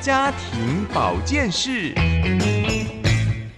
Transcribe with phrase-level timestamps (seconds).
[0.00, 1.92] 家庭保健室。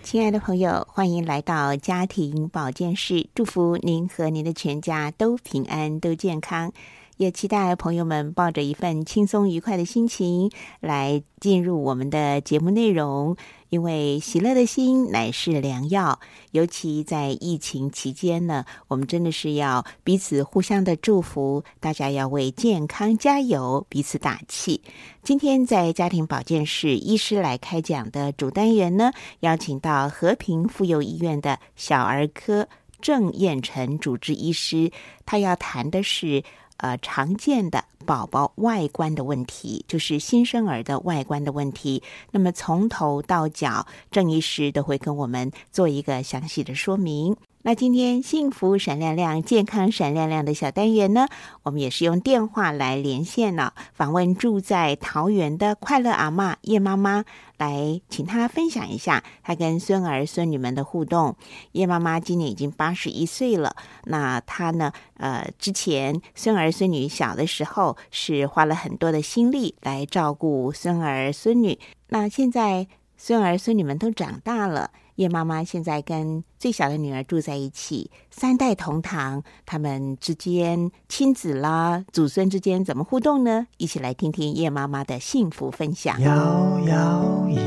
[0.02, 6.72] 亲爱的朋友，欢迎来到家庭保健室，祝福您和您的全家都平安、都健康。
[7.18, 13.36] 也期待朋友们抱着一份轻松愉快的心情来进入我们的节目内容，
[13.70, 16.20] 因为喜乐的心乃是良药。
[16.50, 24.82] 尤其在疫情期间呢，我们真的是要彼此互相的祝福，大家要为健康加油，彼此打气。
[25.22, 32.68] 今天在家庭保健室医师来开讲的主单元呢，邀请到和平妇幼医院的小儿科
[33.00, 34.90] 郑彦成主治医师，
[35.24, 36.42] 他要谈的是。
[36.80, 42.02] 呃，常见的宝宝外观的问题，就是新生儿的外观的问题。
[42.30, 47.36] 那么从头到脚，郑医师都会跟我们做一个详细的说明。
[47.62, 51.28] 那今天幸福闪亮亮、健康闪亮亮的小单元呢，
[51.62, 57.26] 我们也是用电话来连线了，访问住在桃园的快乐阿妈叶妈妈，
[57.58, 61.36] 来请她分享一下她跟孙儿孙女们的互动。
[61.72, 72.88] 叶妈妈今年已经八十一岁了，那她呢，呃，之前孙儿孙女小的时候是花了很多的心力来照顾孙儿孙女，那现在
[73.18, 74.92] 孙儿孙女们都长大了。
[75.20, 83.66] 叶妈妈现在跟最小的女儿住在一起，三代同堂，他们之间亲子啦、祖孙之间怎么互动呢？
[83.76, 86.18] 一起来听听叶妈妈的幸福分享。
[86.22, 87.58] 摇摇椅，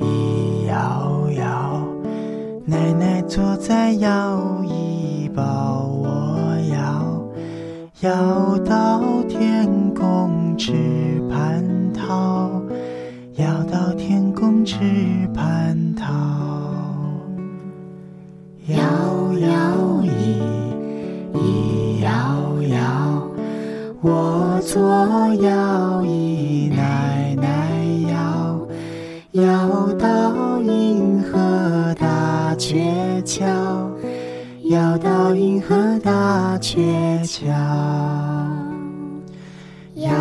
[0.00, 1.88] 一摇摇，
[2.64, 10.72] 奶奶坐在摇椅抱我摇，摇到天空吃
[11.28, 12.62] 蟠桃。
[13.38, 14.27] 摇到天
[14.68, 14.76] 公吃
[15.34, 16.12] 蟠桃，
[18.66, 18.76] 摇
[19.38, 20.36] 摇椅，
[21.32, 22.10] 一摇
[22.64, 23.22] 摇，
[24.02, 24.78] 我坐
[25.36, 28.68] 摇椅，奶奶摇，
[29.42, 33.46] 摇到银河大鹊桥，
[34.64, 37.48] 摇到银河大鹊桥，
[39.94, 40.12] 摇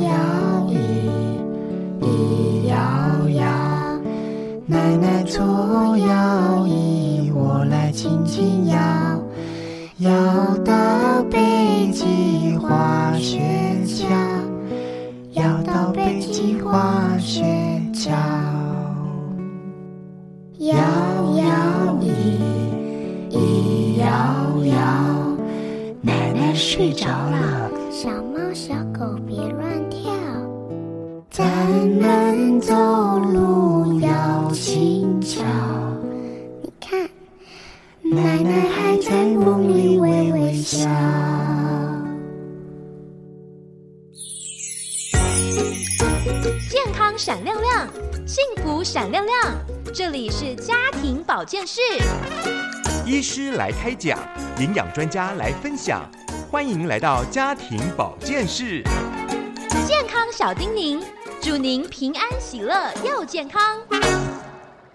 [0.00, 0.51] 摇
[4.66, 5.42] 奶奶左
[5.98, 8.78] 摇椅，我来轻轻摇，
[9.98, 13.40] 摇到北极滑雪
[13.84, 14.06] 橇，
[15.32, 17.42] 摇到北极滑雪
[17.92, 18.10] 橇。
[20.58, 22.08] 摇摇椅，
[23.30, 24.06] 一摇
[24.64, 24.76] 摇，
[26.00, 29.61] 奶奶睡着了，小猫小狗别乱跳。
[31.32, 32.74] 咱们走
[33.18, 35.40] 路要轻巧。
[36.62, 37.08] 你看，
[38.02, 40.86] 奶奶还在梦里微微笑。
[46.70, 47.88] 健康闪亮亮，
[48.26, 49.54] 幸福闪亮亮，
[49.94, 51.80] 这里是家庭保健室。
[53.06, 54.18] 医师来开讲，
[54.58, 56.06] 营养专家来分享，
[56.50, 58.82] 欢迎来到家庭保健室。
[59.86, 61.02] 健康小叮咛。
[61.44, 62.72] 祝您平安喜乐
[63.04, 63.60] 又健康，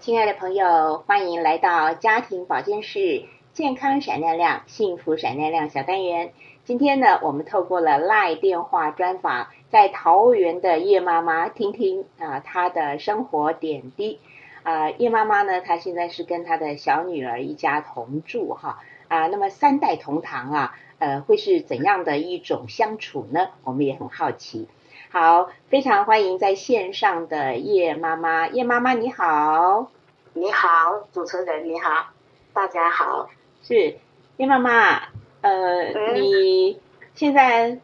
[0.00, 6.32] 亲爱的朋友，欢迎来到家庭保健室，健康闪亮亮，幸福闪亮亮小单元。
[6.64, 14.18] 今天呢，我们透过了赖电话专访，在桃园的叶妈妈，听听啊她的生活点滴。
[14.62, 18.78] 啊，叶妈妈呢，她现在是跟她的小女儿一家同住哈
[19.08, 23.48] 啊，那么三代同堂啊，呃，会是怎样的一种相处呢？
[23.64, 24.66] 我们也很好奇。
[25.10, 28.46] 好，非常欢迎在线上的叶妈妈。
[28.46, 29.90] 叶妈妈你好，
[30.34, 32.10] 你好，主持人你好，
[32.52, 33.30] 大家好。
[33.62, 33.96] 是
[34.36, 35.00] 叶妈妈，
[35.40, 36.78] 呃，你
[37.14, 37.78] 现在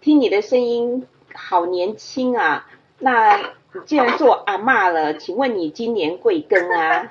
[0.00, 1.04] 听你的声音
[1.34, 2.68] 好年轻啊。
[3.00, 3.36] 那
[3.72, 7.10] 你既然做阿妈了，请问你今年贵庚啊？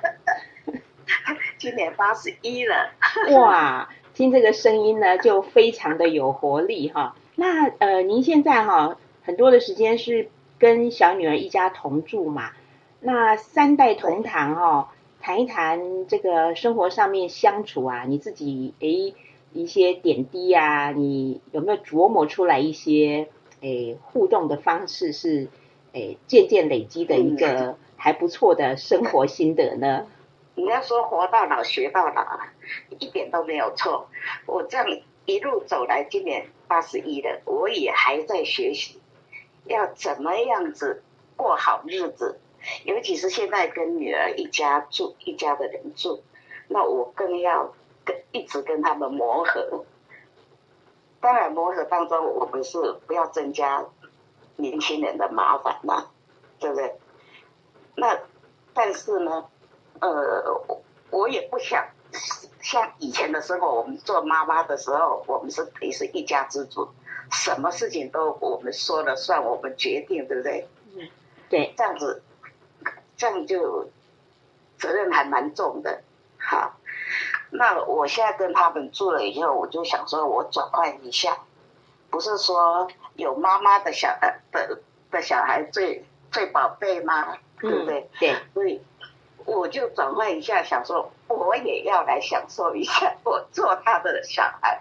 [1.58, 2.90] 今年八十一了。
[3.36, 7.14] 哇，听这个声音呢，就非常的有活力哈。
[7.34, 8.96] 那呃，您现在哈？
[9.28, 12.52] 很多的时间是跟小女儿一家同住嘛，
[12.98, 14.88] 那三代同堂哦，
[15.20, 19.14] 谈一谈这个生活上面相处啊，你自己诶
[19.52, 23.28] 一些点滴啊，你有没有琢磨出来一些
[23.60, 25.48] 诶互动的方式是
[25.92, 30.06] 诶渐渐累积的一个还不错的生活心得呢？
[30.56, 32.40] 你要说活到老学到老，
[32.98, 34.08] 一点都没有错。
[34.46, 34.86] 我这样
[35.26, 38.97] 一路走来，今年八十一了，我也还在学习，
[39.68, 41.02] 要怎么样子
[41.36, 42.40] 过好日子。
[42.84, 46.22] 尤其是现在跟女儿一家住，一家的人住，
[46.66, 47.72] 那我更要
[48.04, 49.84] 跟一直跟他们磨合。
[51.20, 53.86] 当然，磨合当中，我们是不要增加
[54.56, 56.06] 年轻人的麻烦嘛，
[56.58, 56.96] 对不对？
[57.94, 58.18] 那
[58.74, 59.46] 但是呢，
[60.00, 60.60] 呃，
[61.10, 61.86] 我也不想
[62.60, 66.88] 像以前的时候，我们做妈妈的时候，我们是可以是一家之主，
[67.30, 70.68] 什么事情都我们说了算，我们决定，对不对？
[70.96, 71.08] 嗯，
[71.48, 72.22] 对，这样子，
[73.16, 73.90] 这样就
[74.78, 76.02] 责任还蛮重的。
[76.38, 76.76] 好，
[77.50, 81.38] 那我现在跟他们住了以后，我就想说，我转换一下，
[82.10, 87.36] 不是说有妈妈的小呃的的小孩最最宝贝吗？
[87.60, 88.08] 对不对？
[88.20, 88.80] 对，所以
[89.44, 94.80] 我就转换一下，想说我也要来享受一下，我做他的小孩，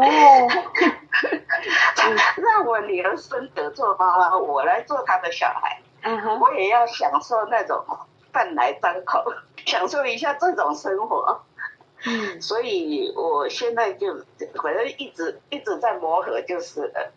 [0.00, 0.48] 哦，
[2.36, 7.84] 让我女儿孙得做妈妈，我来做他的小孩，嗯哼，我也要享受那种
[8.32, 9.24] 饭来张口，
[9.66, 11.42] 享受一下这种生活。
[12.06, 14.14] 嗯， 所以我现在就
[14.62, 17.12] 反正一直一直在磨合，就是了，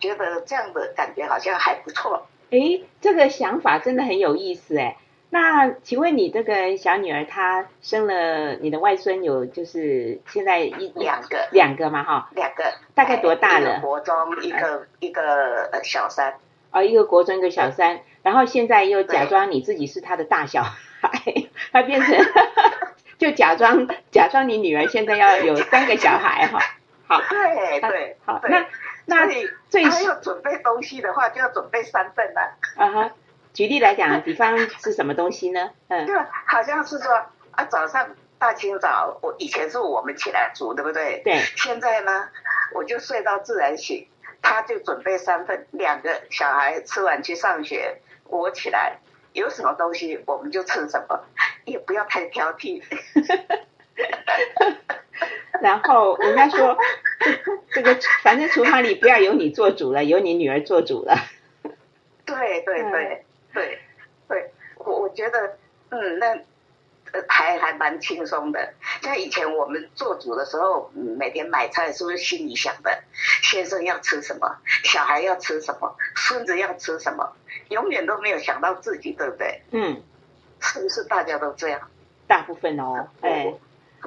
[0.00, 2.26] 觉得这样的感觉好像还不错。
[2.50, 4.96] 诶，这个想法真的很有意思诶。
[5.38, 12.30] 那请问你这个小女儿她生了你的外孙有就是现在一两个两个嘛哈？
[12.34, 16.36] 两个大概多大了一个国中，一个一个呃小三。
[16.70, 21.10] 哦，一个国中一个小三，然后现在又假装你自己是他的大小孩，
[21.70, 22.16] 他变成
[23.18, 26.58] 就假装假装你女儿现在要有三个小孩哈。
[27.06, 28.66] 好，对对，好，那
[29.04, 32.56] 那你最他要准备东西的话，就要准备三份了。
[32.78, 33.10] 啊哈，
[33.56, 35.70] 举例来讲，比方是什么东西呢？
[35.88, 36.14] 嗯对
[36.46, 37.10] 好像是说
[37.52, 41.22] 啊，早上大清早，我以前是我们起来煮，对不对？
[41.24, 42.28] 对，现在呢，
[42.74, 44.06] 我就睡到自然醒，
[44.42, 48.98] 他就准备三份，两个小孩吃完去上学，我起来
[49.32, 51.24] 有什么东西我们就吃什么，
[51.64, 52.82] 也不要太挑剔。
[55.62, 56.76] 然后人家说
[57.72, 61.16] 这个反正厨房里不要由你做主了，由你女儿做主了。
[62.26, 63.24] 对对对
[63.56, 63.78] 对
[64.28, 65.56] 对，我我觉得，
[65.88, 66.26] 嗯，那
[67.12, 68.74] 呃还还蛮轻松的。
[69.00, 73.02] 像以前我们做主的时候，嗯每天买菜是不是心里想的，
[73.42, 77.32] 先生要吃什么，小孩要吃什么，孙子要吃什么，
[77.70, 79.62] 永远都没有想到自己，对不对？
[79.70, 80.02] 嗯，
[80.60, 81.80] 是不是大家都这样？
[82.26, 83.54] 大部分哦，哎，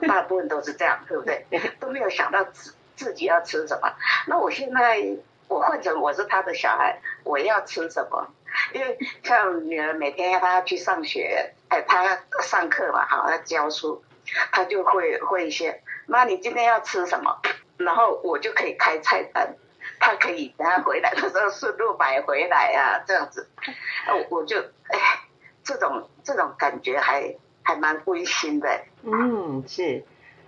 [0.07, 1.23] 大部分都是这样，对不？
[1.25, 1.45] 对
[1.79, 3.89] 都没有想到自自己要吃什么。
[4.27, 5.17] 那我现在
[5.47, 8.27] 我换成我是他的小孩，我要吃什么？
[8.73, 14.03] 因为像女儿每天要她要去上学，哎，她要上课嘛，好，要教书，
[14.51, 15.81] 她就会会一些。
[16.05, 17.39] 妈，你今天要吃什么？
[17.77, 19.55] 然后我就可以开菜单，
[19.99, 23.47] 她可以等她回来的时候顺路买回来啊，这样子。
[24.29, 24.59] 我就
[24.89, 24.99] 哎，
[25.63, 28.81] 这种这种感觉还还蛮温馨的。
[29.03, 30.03] 嗯，是，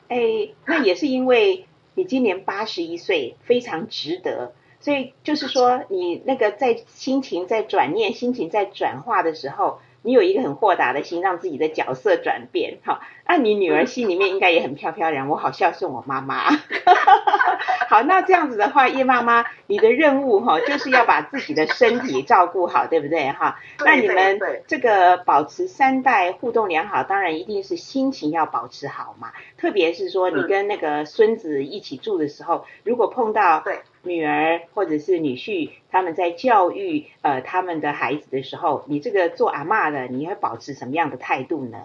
[0.09, 0.18] 哎，
[0.65, 4.53] 那也是因为你今年八十一岁，非常值得。
[4.81, 12.79] 所以就是说，你那个在心情在转念、心情在转化的时候，你有一个很豁达的心，让自己的角色转变。
[12.84, 16.50] 好，那你女儿心里面应该也很飘飘然，我好孝顺我妈妈。
[17.88, 23.60] 好，那这样子的话，叶妈妈，你的任务哈，就是要把自己的身体照顾好，对不对哈？
[23.86, 29.32] 那你们这个保持三代互动良好，当然一定是心情要保持好嘛。
[29.58, 41.77] 特别是说你嗯跟那个孙子一起住的时候，如果碰到对女儿或者是女婿他们在教育呃他们的孩子的时候，你这个做阿妈的，你会保持什么样的态度呢？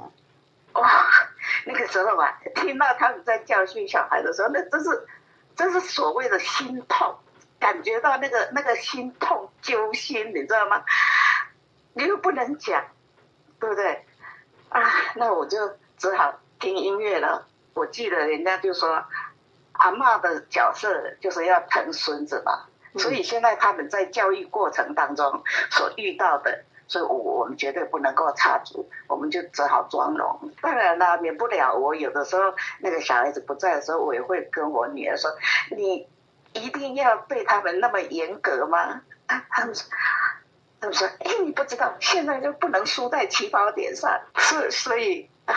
[0.73, 1.06] 哇，
[1.66, 5.06] 那个时候啊，听到他们在教训小孩的时候，那真是，
[5.54, 7.16] 真是所谓的心痛，
[7.58, 10.85] 感觉到那个那个心痛揪心，你知道吗？
[11.94, 12.85] 你又不能讲，
[13.58, 14.04] 对不对？
[14.68, 14.82] 啊，
[15.14, 17.46] 那我就只好听音乐了。
[17.73, 19.04] 我记得人家就说，
[19.78, 26.64] 阿嬷的角色就是要疼孙子嘛，嗯所以现在他们在教育过程当中所遇到的。
[26.88, 30.52] 所以我我们绝对不能够插足，我们就只好装聋。
[30.62, 35.28] 当然啦，免不了我有的时候那个小孩子不在的时候，我也会跟我女儿说
[35.76, 36.06] ：“你
[36.52, 39.90] 一定要对他们那么严格吗？”啊，他们说，
[40.80, 45.54] 他们说：“哎，你不知道，现在就不能输在起跑点上。”是，所以，唉，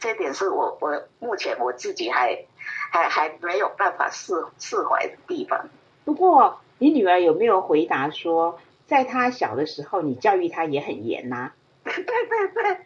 [0.00, 2.36] 这点是我我目前我自己还
[2.90, 5.68] 还还没有办法释释怀的地方。
[6.04, 11.52] 不过你女儿有没有回答说，在她小的时候，你教育她也很严呐、
[11.84, 12.78] 对 对对，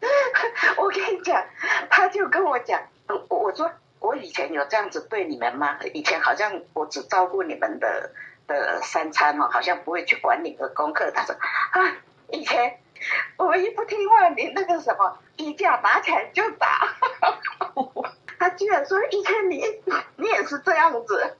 [0.78, 1.44] 我跟你讲，
[1.90, 5.78] 她就跟我讲，我我说我以前有这样子对你们吗？
[5.94, 8.12] 以前好像我只照顾你们的
[8.46, 11.10] 的三餐哦，好像不会去管你的功课。
[11.10, 11.96] 她说啊，
[12.30, 12.78] 以前
[13.38, 16.94] 我一不听话，你那个什么衣架拿起来就打。
[18.38, 19.62] 他居然说以前你
[20.16, 21.36] 你也是这样子，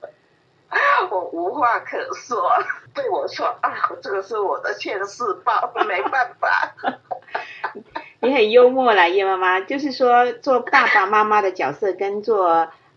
[1.10, 2.50] 我无话可说，
[2.94, 3.72] 对我说啊，
[4.02, 6.74] 这个是我的现世报，没办法。
[8.20, 12.48] 你很幽默啦，叶妈妈，就是说做爸爸妈妈的角色跟做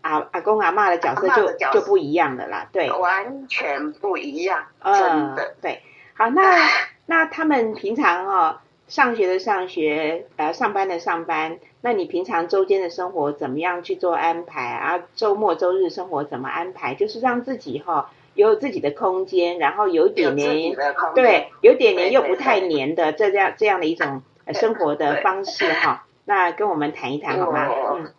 [0.02, 5.82] 阿阿公阿妈的角色就就不一样的啦，对，完全不一样，真嗯的。，对，
[6.14, 6.58] 好，那
[7.06, 8.58] 那他们平常哦，
[8.90, 15.04] 上学的上学，呃，上班的上班，那你平常周间的生活怎么样去做安排啊？
[15.14, 16.96] 周末周日生活怎么安排？
[16.96, 20.74] 就是让自己哈、有自己的空间，然后有一点黏，
[21.14, 27.70] 对，有点黏又不太对黏的这样这样的一种呃生活的方式哈、那跟我们谈一谈好吗？
[27.70, 28.12] 我嗯，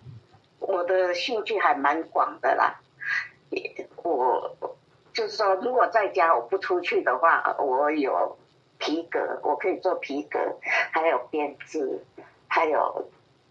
[0.59, 2.79] 我的兴趣还蛮广的啦，
[3.49, 4.55] 也我
[5.11, 8.37] 就是说，如果在家我不出去的话，我有
[8.81, 10.39] 皮革，我可以做皮革，
[10.91, 12.03] 还有编织，
[12.47, 13.07] 还有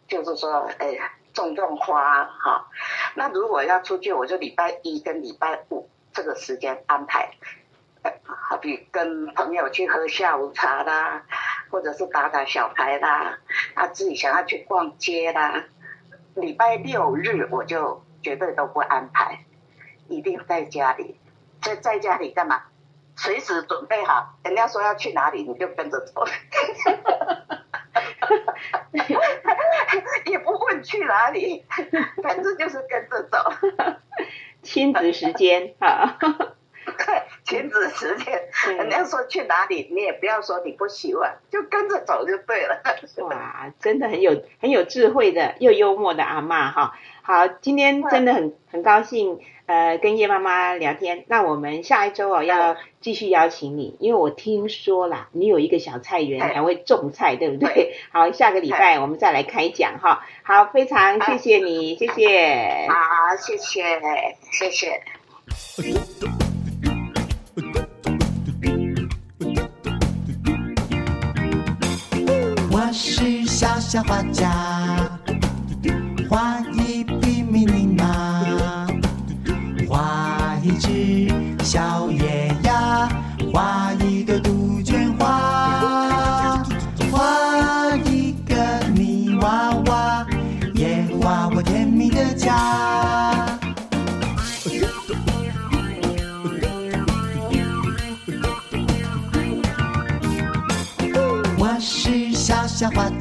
[0.08, 0.98] 就是说，哎，
[1.32, 2.68] 种种花哈。
[3.14, 7.30] 那如果要出去，我就礼拜一跟礼拜五这个时间安排，
[8.24, 11.24] 好比跟朋友去喝下午茶啦，
[11.70, 13.38] 或者是打打小牌啦，
[13.74, 15.64] 啊，自己想要去逛街啦。
[16.34, 19.44] 礼拜六日我就绝对都不安排，
[20.08, 21.16] 一定在家里。
[21.62, 22.64] 在在家里干嘛？
[23.22, 26.24] 随时准备好，人家说要去哪里，你就跟着走，
[30.24, 31.66] 也不问去哪里，
[32.22, 33.36] 反正就是跟着走。
[34.62, 36.30] 亲子时间啊，对，
[37.44, 38.48] 亲子时间，
[38.78, 42.82] 人家说去哪里，你也不要说你不喜欢，就跟着走就对了。
[43.28, 46.98] 哇，真的很有很有智慧的又幽默的阿嬷哈。
[47.20, 51.24] 好，今天真的很很高兴，呃，跟叶妈妈聊天。
[51.28, 57.94] 那我们下一周哦要继续邀请你，因为我听说啦，你有一个小菜园，哎还会种菜，对不对对？
[58.10, 60.26] 好，下个礼拜我们再来开讲哈。
[60.42, 62.88] 好，非常谢谢你，谢谢。
[62.88, 64.00] 好，谢谢，
[64.50, 65.00] 谢谢。
[72.72, 75.09] 我是小小画家，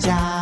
[0.09, 0.38] 小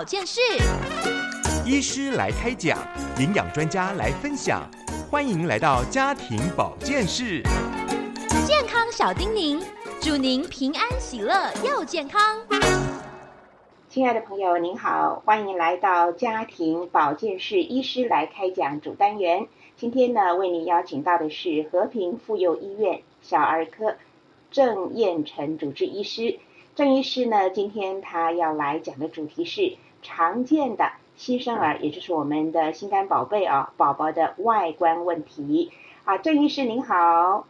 [0.00, 0.40] 保健室。
[1.66, 2.78] 医师来开讲，
[3.18, 4.66] 营养专家来分享，
[5.10, 7.42] 欢迎来到家庭保健室。
[8.46, 9.62] 健康小叮咛，
[10.00, 12.40] 祝您平安喜乐又健康。
[13.90, 19.48] 亲爱的朋友，您好，欢迎来到家庭保健室医师来开讲主单元。
[19.76, 23.96] 今天呢，为您邀请到的是和平妇幼医院小儿科
[24.50, 26.38] 郑燕成主治医师。
[26.74, 35.70] 郑医师呢，今天他要来讲的主题是常见的新生儿，也就是我们的心肝宝贝啊，宝宝的外观问题。
[36.04, 37.46] 啊，郑医师您好。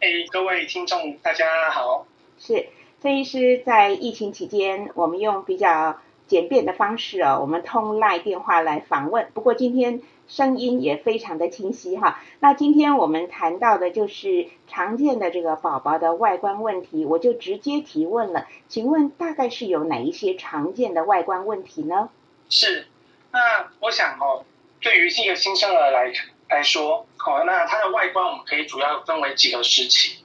[0.00, 2.06] 哎，各位听众，大家好。
[2.38, 2.68] 是，
[3.00, 9.28] 郑医师在疫情期间，我们用比较简便的方式哦，我们通赖电话来访问。
[9.34, 12.20] 不过今天声音也非常的清晰哈。
[12.38, 22.10] 那今天我们谈到的就是常见的这个宝宝的外观问题，我就直接提问了，请问大概是有哪一些常见的外观问题呢？
[22.50, 22.86] 是，
[23.32, 24.44] 那我想哦，
[24.80, 26.12] 对于一个新生儿来
[26.50, 30.22] 来说，好、那它的外观我们可以主要分为几个时期。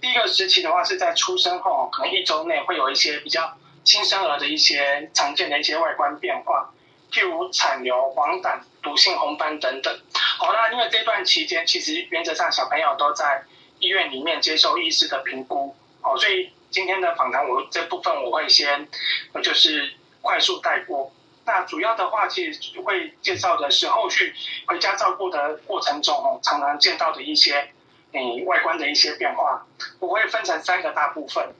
[0.00, 6.72] 第一个时期的话是在出生后，可能一周内会有一些比较新生儿的一些常见的一些外观变化，
[7.10, 9.98] 譬如产瘤、黄疸、毒性红斑等等。
[10.12, 13.44] 好，那因为这段期间，其实原则上小朋友都在
[13.78, 15.74] 医院里面接受医师的评估。
[16.02, 18.88] 哦，所以今天的访谈我这部分我会先
[19.42, 21.12] 就是快速带过。
[21.44, 24.32] 那主要的话，其实会介绍的是后续
[24.66, 27.68] 回家照顾的过程中，常常见到的一些
[28.12, 29.66] 嗯外观的一些变化。
[29.98, 31.52] 我会分成三个大部分，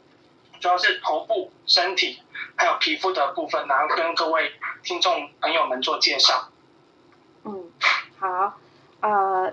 [0.62, 2.22] 主要是头部、身体
[2.56, 4.52] 还有皮肤的部分，然后跟各位
[4.82, 6.48] 听众朋友们做介绍。
[7.44, 7.64] 嗯，
[8.18, 8.54] 好，
[9.00, 9.52] 呃。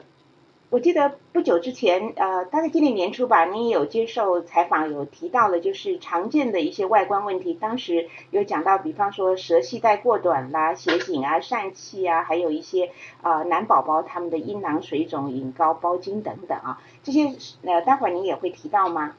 [0.72, 7.56] 我记得不久之前，呃，大概今年年初吧，你有接受采访，有提到了就是常见的一些外观问题。
[7.56, 12.92] 当时有讲到，比方说舌系带过短啦、斜颈啊、疝气啊，还有一些
[13.24, 19.16] 呃男宝宝他们的阴囊水肿、隐睾包茎等等啊，这些呃，待会儿您也会提到吗？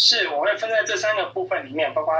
[0.00, 2.14] 是，我会分在这三个部分里面，包括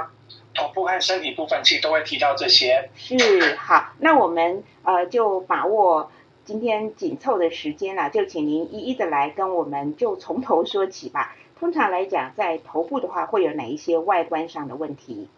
[0.54, 2.90] 头部和身体部分，其实都会提到这些。
[2.94, 6.12] 是，好，那我们呃就把握。
[6.42, 11.36] 今天紧凑的时间了，就请您一一的来跟我们就从头说起吧。
[11.60, 15.28] 通常来讲，在头部的话，会有哪一些外观上的问题？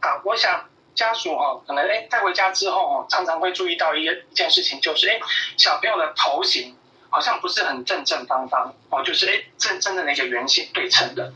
[0.00, 5.18] 好，我想家属哦，可能哎带回家之后哦，常常会注意到一个一件事情，就是哎
[5.56, 6.76] 小朋友的头型
[7.14, 11.32] 好像不是很正正方方哦，就是哎正正的那个圆形对称的。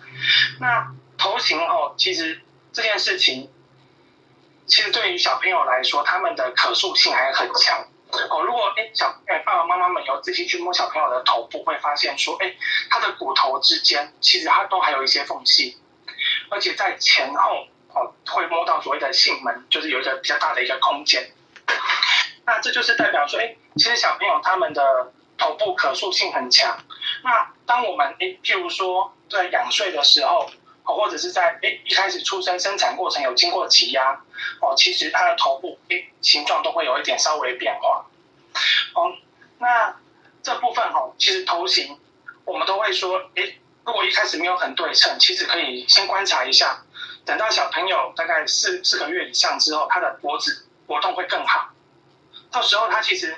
[0.59, 2.41] 那头型哦，其实
[2.73, 3.49] 这件事情，
[4.67, 7.87] 其实对于小朋友来说，他们的可塑性还很强。
[8.29, 12.57] 哦，如果哎小哎爸爸妈妈们有仔细去摸小朋友的头部，会发现说，哎，
[12.91, 15.79] 他的骨头之间其实它都还有一些缝隙，
[16.51, 21.31] 而且在前后哦会摸到所谓的性门，就是有一个比较大的一个空间。
[22.47, 26.77] 那这就是代表说，哎，其实小朋友他们的头部可塑性很强。
[27.23, 30.51] 那当我们哎譬如说在仰睡的时候，
[30.85, 34.21] 哦或者是在哎一开始出生生产过程有经过挤压。
[34.61, 38.07] 哦，其实它的头部诶形状都会有一点稍微变化。
[38.95, 39.13] 哦，
[39.59, 39.97] 那
[40.43, 41.99] 这部分哈，其实头型
[42.45, 46.85] 我们都会说，诶，如果一开始没有很对称，其实可以先观察一下，
[47.25, 51.71] 等到小朋友大概四四个月以上之后，他的脖子活动会更好。
[52.51, 53.37] 到时候他其实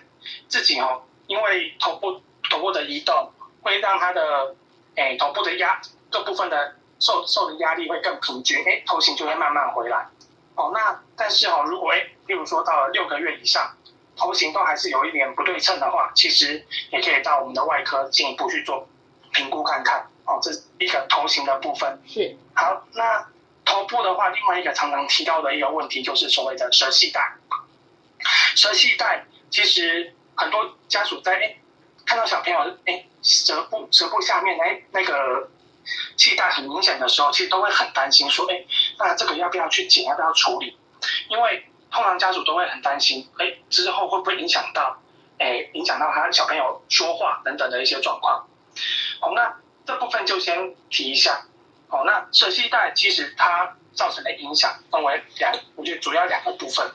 [0.48, 3.30] 自己哦，因为头部头部的移动
[3.62, 4.56] 会让他的
[4.96, 10.08] 诶头部的压各部分的受受的压力会更平均，诶，头型就会慢慢回来。
[10.56, 13.76] 哦，那但是哦，如果诶，例如说到了六个月以上，
[14.16, 18.88] 头型都还是有一点不对称的话，其实也可以到我们的外科进一步去做
[19.32, 20.04] 评估看看。
[20.26, 21.96] 哦，这是一个头型的部分。
[22.08, 22.36] 是。
[22.54, 23.24] 好，那
[23.64, 27.36] 头部的话，另外一个常常提到的一个问题就是所谓的舌系带。
[28.56, 31.60] 舌系带其实很多家属在诶
[32.06, 35.50] 看到小朋友诶舌部舌部下面诶那个。
[36.14, 38.64] 气带很明显的时候，其实都会很担心，说，哎，
[38.98, 40.76] 那这个要不要去剪，要不要处理？
[41.30, 45.00] 因为通常家属都会很担心，哎，之后会不会影响到，
[45.38, 48.46] 哎，影响到他小朋友说话等等的一些状况。
[49.20, 51.46] 好，那这部分就先提一下。
[51.88, 56.92] 好，那舌系带其实它造成的影响分为两，我觉得主要两个部分。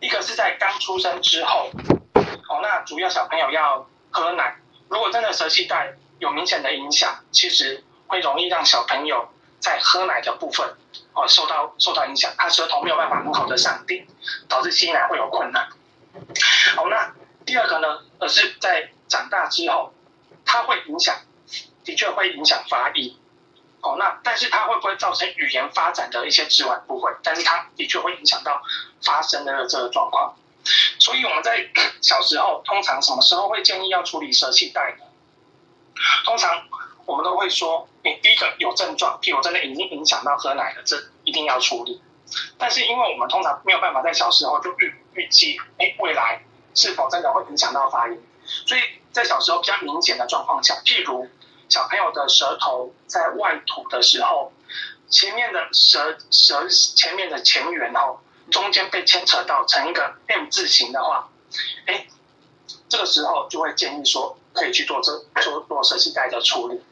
[0.00, 1.70] 一个是在刚出生之后，
[2.62, 4.56] 那主要小朋友要喝奶，
[4.88, 9.28] 如果真的舌系带有明显的影响，其实会容易让小朋友
[9.60, 10.76] 在喝奶的部分
[11.12, 14.06] 哦受到受到影响，他舌头没有办法很好的上顶，
[14.48, 15.68] 导致吸奶会有困难。
[16.76, 17.12] 好，那
[17.46, 19.92] 第二个呢，而是在长大之后，
[20.44, 21.16] 它会影响，
[21.84, 23.16] 的确会影响发育。
[23.80, 26.82] 哦，那但是它会不会造成语言发展的一些迟缓？
[26.86, 28.60] 不会，但是它的确会影响到
[29.02, 30.34] 发生的这个状况。
[30.98, 31.68] 所以我们在
[32.02, 35.04] 小时候通常什么时候会建议要处理舌系带呢？
[36.24, 36.64] 通常
[37.06, 42.02] 我们都会说，你第一个有症状，譬如真的已经影响到喝奶了，这一定要处理。
[42.58, 46.44] 但是因为我们通常没有办法在小时候就预预计，哎，未来
[46.74, 48.20] 是否真的会影响到发音，
[48.66, 51.26] 所以在小时候比较明显的状况下，譬如
[51.68, 54.52] 小朋友的舌头在外吐的时候，
[55.08, 61.28] 前面的舌舌前面的前缘哦，中间被牵扯到成一个 M 字形的话，
[61.86, 62.06] 哎，
[62.88, 64.36] 这个时候就会建议说。
[64.54, 66.82] 可以去做这做做舌系带的处理，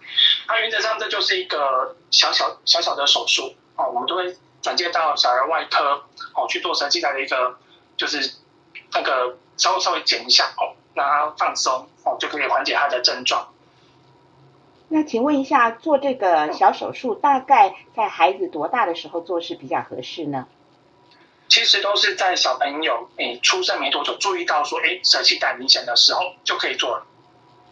[0.47, 6.05] 那原则上这就是一个小小小小的手术哦，我们都会转介到小儿外科
[6.37, 7.59] 哦去做舌系带的一个
[7.97, 8.35] 就是
[8.93, 13.49] 那个稍微稍微剪一下哦，让他放松哦就可以缓解他的症状。
[14.87, 20.47] 那请问一下，做这个小手术大概在孩子多大的时候做是比较合适呢？
[21.57, 27.07] 其实都是在小朋友诶出生没多久，注意到说诶舌系带明显的时候就可以做了。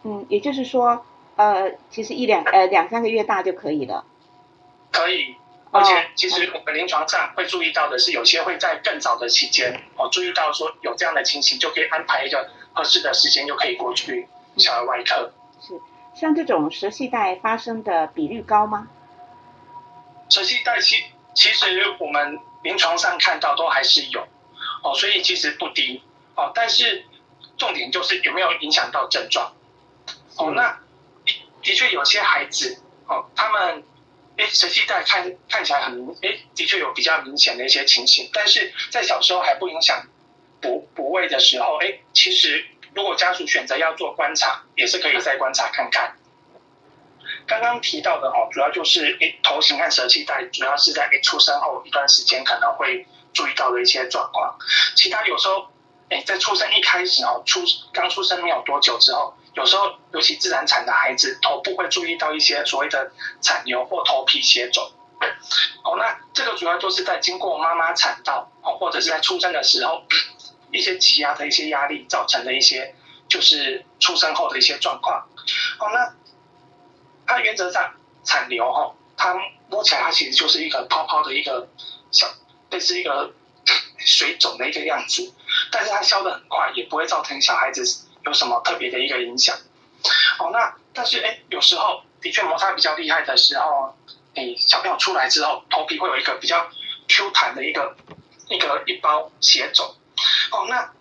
[0.01, 4.03] 嗯，也就是说，呃，其实一两呃两三个月大就可以了。
[4.91, 5.35] 可以。
[5.69, 15.31] 而且其实我们临床上会注意到的是，有些会在更早的期间哦，注意到说有这样的情形，就可以安排一个合适的时间，就可以过去小儿外科。
[15.61, 15.79] 是，
[16.15, 18.87] 像这种舌系带发生的比率高吗？
[20.27, 20.95] 舌系带其
[21.35, 24.27] 其实我们临床上看到都还是有
[24.83, 26.01] 哦，所以其实不低
[26.35, 27.05] 哦，但是
[27.57, 29.53] 重点就是有没有影响到症状
[30.37, 30.51] 哦。
[30.51, 30.79] 那
[31.61, 33.83] 的确有些孩子哦，他们。
[34.37, 40.07] 哎，舌系带看看起来很明，哎，的确有比较明显的一些情形，但是在小时候还不影响
[40.59, 46.17] 补补位的时候，哎，其实如果家属选择要做观察，也是可以再观察看看。
[47.47, 54.57] 刚刚提到的哦，主要就是诶头型和舌系带，主要是在哎出生后一段时间可能会注意到的一些状况，
[54.95, 55.67] 其他有时候
[56.09, 57.61] 诶在出生一开始哦出
[57.93, 59.33] 刚出生没有多久之后。
[59.55, 64.83] 有时候，尤其自然产的孩子，头部会注意到一些所谓的产瘤或头皮血肿。
[65.85, 70.03] 哦，那这个主要就是在经过妈妈产道，哦，或者是在出生的时候，
[70.73, 72.95] 一些挤压的一些压力造成的一些，
[73.29, 75.25] 就是出生后的一些状况。
[75.79, 76.13] 哦，那
[77.25, 79.35] 它原则上产瘤哈，它
[79.69, 81.67] 摸起来它其实就是一个泡泡的一个
[82.11, 82.27] 小，
[82.69, 83.33] 类似一个
[83.97, 85.33] 水肿的一个样子，
[85.71, 87.83] 但是它消的很快，也不会造成小孩子。
[88.25, 89.55] 有什么特别的一个影响？
[90.39, 93.95] 哦，那但是哎，有时候的确摩擦比较厉害的时候，
[94.33, 96.67] 哎，小朋友出来之后，头皮会有一个比较
[97.07, 97.95] Q 弹的一个
[98.49, 99.93] 一个一包血肿。
[100.51, 100.91] 哦，那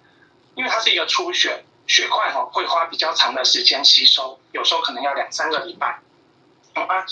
[0.55, 6.01] 因为它是一个出血，血块哈会花比较长的时间吸收，有时候可能要两三个礼拜。
[6.75, 7.05] 哦，那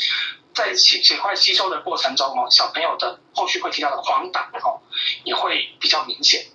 [0.55, 4.81] 在血血块吸收的过程中哦，小朋友的后续会提到的黄疸哦，
[5.25, 6.46] 也会比较明显。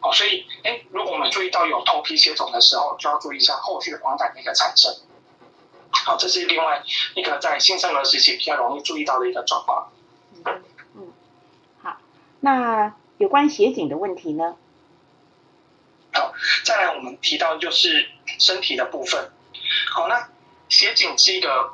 [0.00, 4.94] 哦，所以，哎，如果我们注意到有头皮血肿的时候，就要注意一下后续的黄疸的一个产生。
[5.90, 6.82] 好，这是另外
[7.14, 9.92] 一个在新生儿时期比较容易注意到的一个状况。
[10.44, 10.62] 嗯
[10.96, 11.12] 嗯，
[11.82, 11.96] 好，
[12.40, 14.56] 那有关血颈的问题呢？
[16.12, 19.30] 好，再来我们提到就是身体的部分。
[19.90, 20.28] 好，那
[20.68, 21.70] 血颈是一个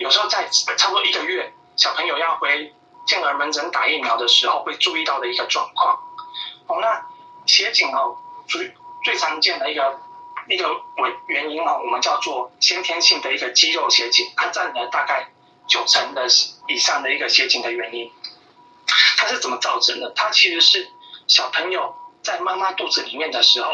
[0.00, 2.74] 有时候在差不多一个月小朋友要回
[3.06, 6.00] 健儿门诊打疫苗的时候会注意到的一个状况。
[6.66, 7.06] 哦，那
[7.44, 8.16] 斜颈哦，
[8.48, 10.00] 最最常见的一个
[10.48, 15.28] 一个原原因哦，我们叫做先天性的一个肌肉斜颈，它占了大概
[15.68, 16.26] 九成的
[16.66, 18.10] 以上的一个斜颈的原因。
[19.18, 20.10] 它是怎么造成的？
[20.16, 20.88] 它其实是
[21.26, 23.70] 小朋友在妈妈肚子里面的时候，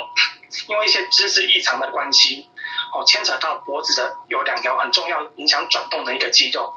[0.66, 2.48] 因为一些姿势异常的关系，
[2.96, 6.72] 哦，牵扯到脖子的有两条很重要影响转动的一个肌肉，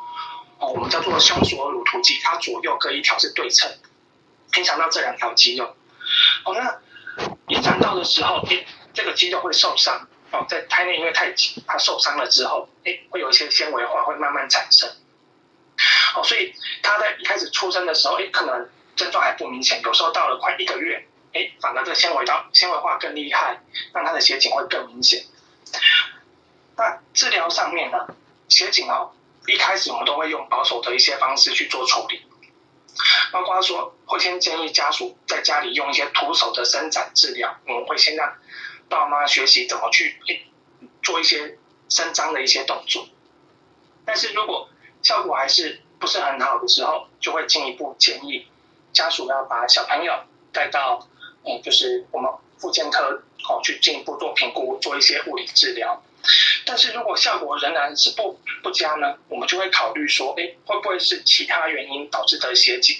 [0.57, 3.71] 哦，我们叫做胸锁乳突肌，它左右各一条是对称，
[4.57, 5.75] 影响到这两条肌肉。
[6.43, 6.77] 哦，那
[7.47, 10.07] 影响到的时候，哎，这个肌肉会受伤。
[10.31, 14.89] 哦，在胎内因为太紧，它受伤了之后，哎，会有一些纤维化会慢慢产生。
[16.15, 16.53] 哦，所以
[16.83, 23.61] 他在一开始出生的时候，哎，可能症状还不明显，有时候到了快一个月，哎，反而这纤维到纤维化更厉害，
[23.93, 25.23] 让他的斜颈会更明显。
[26.79, 27.97] 那治疗上面呢，
[28.47, 29.11] 血颈哦，
[29.47, 32.21] 一开始我们都会用保守的一些方式去做处理。
[33.31, 37.53] 包括说，会先建议家属在家里用一些徒手的伸展治疗。
[37.67, 38.33] 我们会先让
[38.87, 40.19] 爸妈学习怎么去
[41.03, 41.57] 做一些
[41.89, 43.05] 伸张的一些动作。
[44.05, 44.69] 但是如果
[45.03, 48.47] 效果还是不是很好的时候，就会进一步建议
[48.93, 50.13] 家属要把小朋友
[50.53, 51.07] 带到，
[51.43, 56.01] 嗯，就是我们复健科哦，去进一步做评估，做一些物理治疗。
[56.65, 62.97] 但是如果效果仍然是不不佳呢，我们就会考虑说，哎，会不会是其他原因导致的斜颈？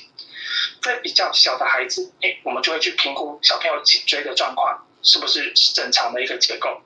[0.82, 6.82] 在比较小的孩子，哎，我们就会去评估小朋友颈椎的状况是不是正常的一个结构。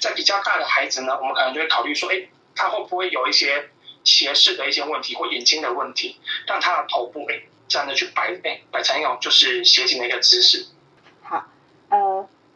[0.00, 3.70] 在比较大的孩子呢，我们可能就会考虑说，哎，他会不会有一些
[4.04, 10.66] 斜视的一些问题或眼睛的问题，让他的头部哎这样的去摆哎摆成一种就是斜颈的一个姿势。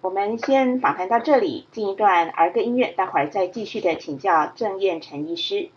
[0.07, 5.69] 我们先访谈到这里，进一段儿歌音乐，待会儿再继续的请教郑燕陈医师。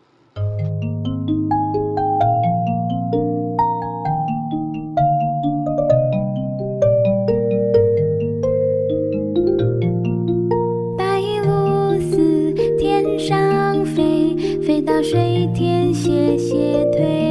[10.95, 17.28] 白鹭似天上飞，飞到水天斜斜推，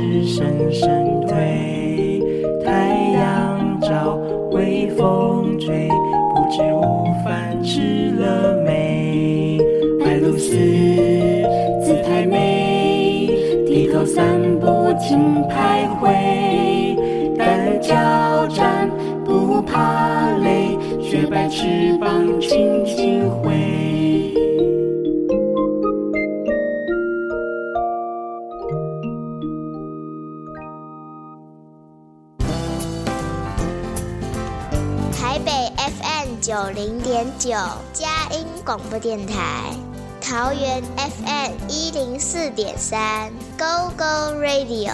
[0.00, 2.22] 是深深推，
[2.64, 4.18] 太阳照，
[4.50, 5.88] 微风吹，
[6.34, 9.58] 不知午饭吃了没？
[10.02, 11.44] 白鹭鸶
[11.84, 13.28] 姿态美，
[13.66, 14.66] 低头散步
[14.98, 16.96] 轻徘徊，
[17.36, 18.90] 胆儿交战
[19.24, 23.89] 不怕累，雪白翅膀轻轻挥。
[36.62, 37.52] 九零点九，
[37.90, 39.72] 佳音广播电台；
[40.20, 44.92] 桃园 FM 一零四点三，Go Go Radio；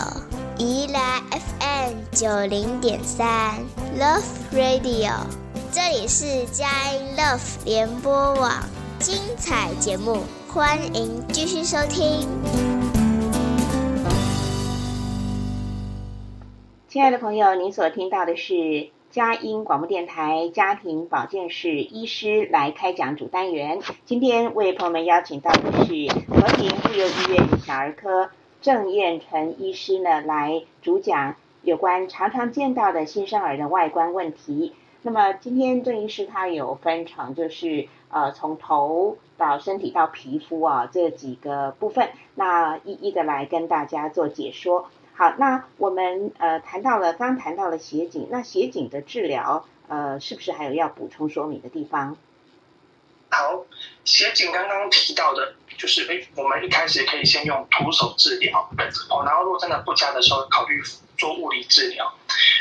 [0.59, 3.57] 宜兰 FM 九零点三
[3.99, 5.11] ，Love Radio。
[5.73, 8.63] 这里是佳音 Love 联播网，
[9.01, 12.29] 精彩节目，欢迎继续收听。
[16.89, 23.81] 亲爱的朋友，您所听到的是佳音广播电台家庭保健室医师来开讲主单元。
[24.05, 25.95] 今天为朋友们邀请到的是
[26.29, 28.29] 和平妇幼医院小儿科
[28.61, 34.75] 郑燕纯医师呢，来主讲有关常常见到的新生儿的外观问题。
[35.01, 44.91] 那么今天郑医师他有分成，就是呃从头到身体到皮肤啊这几个部分，那一一的来跟大家做解说。
[45.19, 52.19] 好，那我们呃谈到了，刚谈到了斜颈，那斜颈的治疗，呃，是不是还有要补充说明的地方？
[53.31, 53.65] 好，
[54.05, 58.69] 斜颈刚刚提到的，就是诶，我们一开始可以先用徒手治疗，
[59.09, 60.83] 哦，然后如果真的不佳的时候，考虑
[61.17, 62.13] 做物理治疗。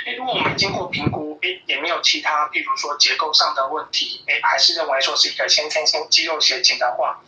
[0.05, 7.19] 诶，如果我们经过评估，诶，也没有其他，譬如说结构上的问题，诶，还是认为说是一个先天性肌肉斜颈的话，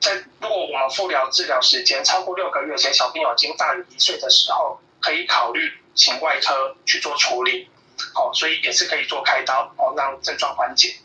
[0.00, 7.68] 在如果我们复疗治疗时间超过六个月，且小朋友已经大于一岁的时候，可以考虑请外科去做处理，
[8.14, 10.96] 哦，所以也是可以做开刀，哦，让症状缓解。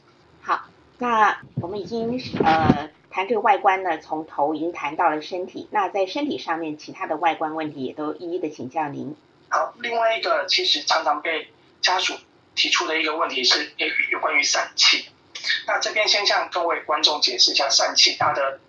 [0.41, 0.61] 好，
[0.99, 9.15] 那我们已经呃谈这个外观呢，从头已经谈到了身体，那在身体上面其他的外观问题也都一一的请教您。
[9.49, 11.49] 好，另外一个其实常常被
[11.81, 12.15] 家属
[12.55, 15.09] 提出的一个问题是，也有关于疝气。
[15.65, 18.59] 那这边先向各位观众解释一下疝气它的，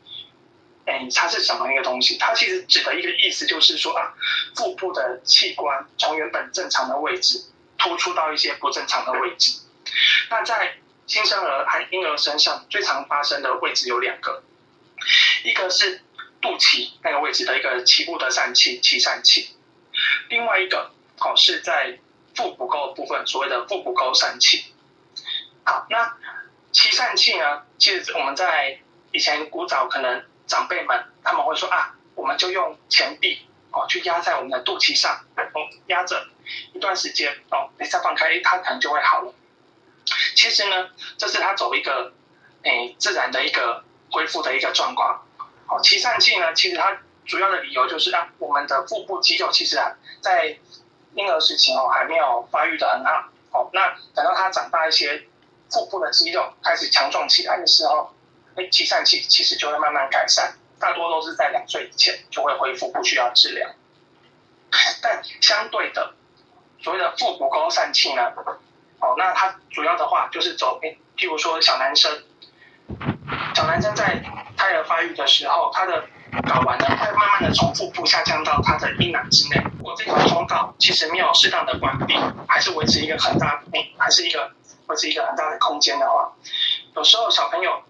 [0.85, 2.19] 哎，它是什么一个东西？
[2.19, 4.15] 它其实指的一个意思就是说啊，
[4.57, 7.41] 腹部的器官从原本正常的位置
[7.79, 9.61] 突出到一些不正常的位置。
[10.31, 10.75] 那在
[11.07, 14.43] 新生儿还婴儿身上最常发生的位置有两个，
[15.45, 16.03] 一个是
[16.41, 19.57] 肚脐那个位置的一个脐部的疝气，脐疝气。
[20.29, 20.91] 另外一个
[21.21, 21.99] 哦是在
[22.35, 24.65] 腹股沟部分，所谓的腹股沟疝气。
[25.65, 26.17] 好，那
[26.73, 28.81] 脐疝气呢，其实我们在
[29.13, 36.27] 以前古早可能长辈们他们会说啊，我们就用前臂哦去压在我们的肚脐上，哦压着
[36.75, 39.33] 一段时间哦，你再放开，它可能就会好了。
[40.37, 42.13] 其实呢，这是它走一个
[42.65, 45.25] 诶自然的一个恢复的一个状况。
[45.69, 50.59] 哦，脐疝气呢，其实它主要的理由就是啊，我们的腹部肌肉其实啊，在
[51.15, 55.27] 婴儿时期哦还没有发育的很好，哦，那等到他长大一些，
[55.71, 58.13] 腹部的肌肉开始强壮起来的时候，
[58.57, 63.69] 哎，脐疝气其实就会慢慢改善，大多都是在两岁以前就会恢复，不需要治疗。
[65.03, 66.15] 但相对的，
[66.81, 68.33] 所谓的腹股沟疝气呢，
[69.01, 72.23] 哦，那它主要的话就是走，哎，譬如说小男生，
[73.55, 74.23] 小男生在
[74.57, 76.05] 胎儿发育的时候，他的
[76.45, 79.63] 睾丸呢会慢慢的从腹部下降到他的阴囊之内。
[79.79, 82.15] 如果这条通道其实没有适当的关闭，
[82.49, 84.51] 还是维持一个很大，哎，还是一个
[84.87, 86.33] 维持一个很大的空间的话，
[86.95, 87.83] 有时候小朋友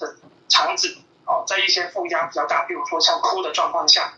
[0.00, 0.16] 的
[0.48, 4.14] 肠子哦，在一些负压比较大，比如说像哭的状况下，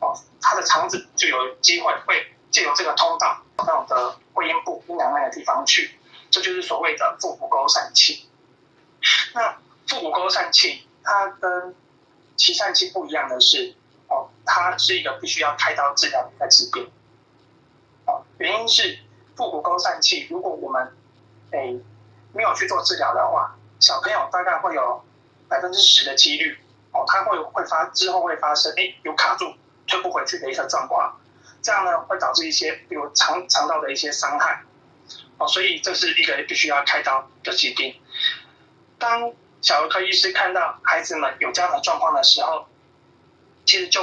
[0.00, 5.98] 哦，他的肠子就有机会会借由这个通道到的会阴部阴囊那个地方去，
[6.30, 8.28] 这就是所谓的腹股沟疝气。
[9.34, 11.74] 那腹股沟疝气，它跟
[12.38, 13.74] 脐疝气不一样的是，
[14.08, 16.90] 哦，它是一个必须要开刀治疗的一个疾病。
[18.06, 18.98] 哦，原因是
[19.36, 20.96] 腹股沟疝气，如果我们
[21.50, 21.80] 诶
[22.32, 25.04] 没有去做治疗的话，小朋友大概会有
[25.48, 26.58] 百分之十的几率，
[26.92, 29.54] 哦，他会会发之后会发生诶有卡住
[29.86, 31.20] 推不回去的一个状况，
[31.62, 34.62] 这样呢会导致一些比如肠肠道的一些伤害。
[35.38, 37.94] 哦，所以这是一个必须要开刀的疾病。
[38.98, 42.66] 当小儿科医师看到孩子们有这样的状况的时候，
[43.66, 44.02] 其实就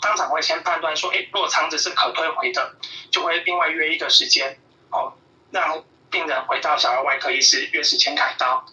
[0.00, 2.74] 当场会先判断说，哎，如果肠子是可退回的，
[3.10, 4.58] 就会另外约一个时间，
[4.90, 5.12] 哦，
[5.50, 8.64] 让病人回到小儿外科医师约时间开刀。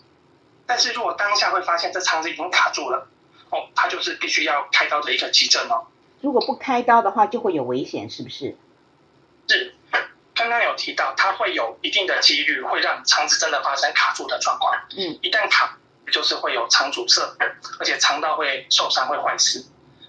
[0.67, 3.07] 但是如果当下会发现这肠子已经卡住了，
[3.49, 5.87] 哦，它就是必须要开刀的一个急症哦。
[6.21, 8.55] 如果不开刀的话，就会有危险，是不是？
[9.47, 9.73] 是，
[10.35, 14.73] 刚刚有提到，它会有一定的几率会让肠子真的发生卡住的状况。
[14.97, 15.77] 嗯，一旦卡，
[16.11, 17.21] 就是会有肠阻塞，
[17.79, 19.65] 而且肠道会受伤、会坏死。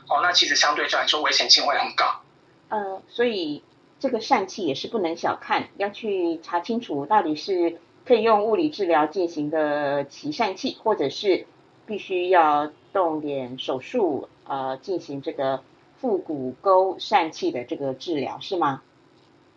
[0.08, 2.22] 哦，那其实相对来说危险性会很高。
[2.70, 3.62] 呃，所以
[4.00, 11.46] 这个疝气也是不能小看，要去查清楚到底是可以用物理治疗进行的脐疝气，或者是
[11.84, 15.62] 必须要动点手术，呃，进行这个
[16.00, 18.82] 腹股沟疝气的这个治疗，是吗？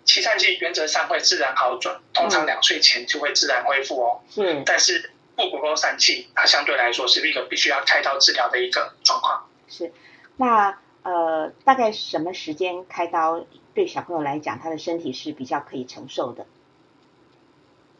[0.05, 4.19] 脐疝气原则上会自然好转，通常两岁前就会自然恢复哦。
[4.29, 9.47] 是，但是腹股沟疝气，它相对来说是一个必须要开刀治疗的一个状况。
[9.69, 9.93] 是。
[10.35, 16.45] 那呃，大概什么时间开刀对小朋友来讲，他的身体是比较可以承受的？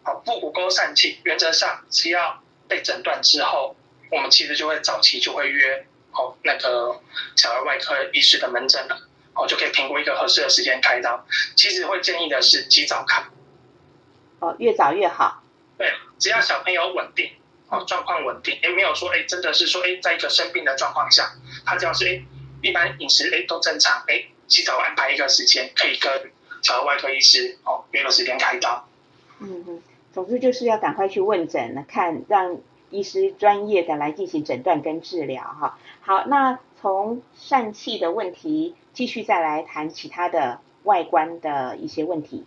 [0.04, 3.76] 好，腹股沟疝气原则上只要被诊断之后，
[4.12, 7.00] 我们其实就会早期就会约哦那个
[7.36, 9.00] 小儿外科医师的门诊了，
[9.34, 11.26] 哦就可以评估一个合适的时间开刀。
[11.56, 13.30] 其实会建议的是及早看，
[14.40, 15.44] 哦，越早越好。
[15.78, 17.32] 对，只要小朋友稳定，
[17.70, 21.32] 哦状况稳定，也没有说哎真的是说哎在一个生病的状况下，
[21.66, 22.24] 他只要是哎
[22.64, 26.32] 一般饮食哎都正常，哎及早安排一个时间，可以跟
[26.64, 28.88] 小儿外科医师哦约个时间开刀。
[29.40, 35.80] 嗯嗯，总之就是要赶快去问诊，看让医师专业的来进行诊断跟治疗哈。
[36.02, 42.46] 好，那从疝气的问题继续再来谈其他的外观的一些问题。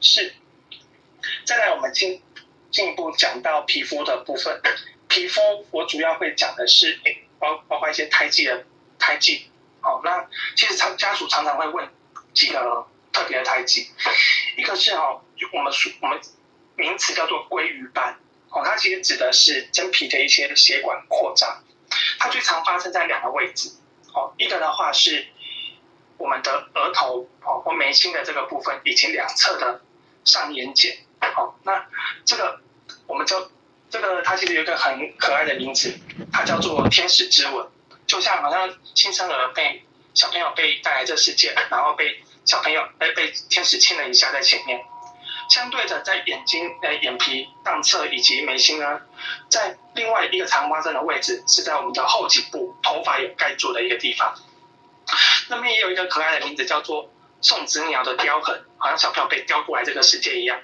[0.00, 0.34] 是，
[1.44, 2.20] 再来我们进
[2.70, 4.60] 进一步讲到皮肤的部分。
[5.08, 5.40] 皮肤
[5.70, 6.98] 我主要会讲的是，
[7.38, 8.64] 包包括一些胎记的
[8.98, 9.46] 胎记。
[9.80, 11.88] 哦，那其实常家属常常会问
[12.32, 13.88] 几个特别的胎记，
[14.56, 15.20] 一个是哦，
[15.52, 16.20] 我们说我们
[16.76, 18.18] 名词叫做鲑鱼斑。
[18.50, 21.64] 哦，它其实指的是真皮的一些血管扩张，
[22.20, 23.68] 它最常发生在两个位置。
[24.12, 25.26] 哦，一个的话是
[26.18, 29.82] 我们的额头哦或眉心的这个部分，以及两侧的
[30.24, 30.94] 上眼睑。
[31.36, 31.84] 哦，那
[32.24, 32.60] 这个
[33.08, 33.50] 我们就
[33.90, 35.92] 这个它其实有一个很可爱的名字，
[36.32, 37.66] 它叫做天使之吻，
[38.06, 39.82] 就像好像新生儿被
[40.14, 44.80] 小朋友被带来这世界，然后被小朋友被被天使亲了一下在前面。
[45.48, 49.00] 相对的，在眼睛、呃眼皮上侧以及眉心呢，
[49.48, 54.34] 在另外一个常发生的位置是在我们的后颈部，头发有盖住的一个地方。
[55.48, 60.60] 那边也有一个可爱的名字，叫做送子鸟的雕痕，好像小朋友被雕过来这个世界一样。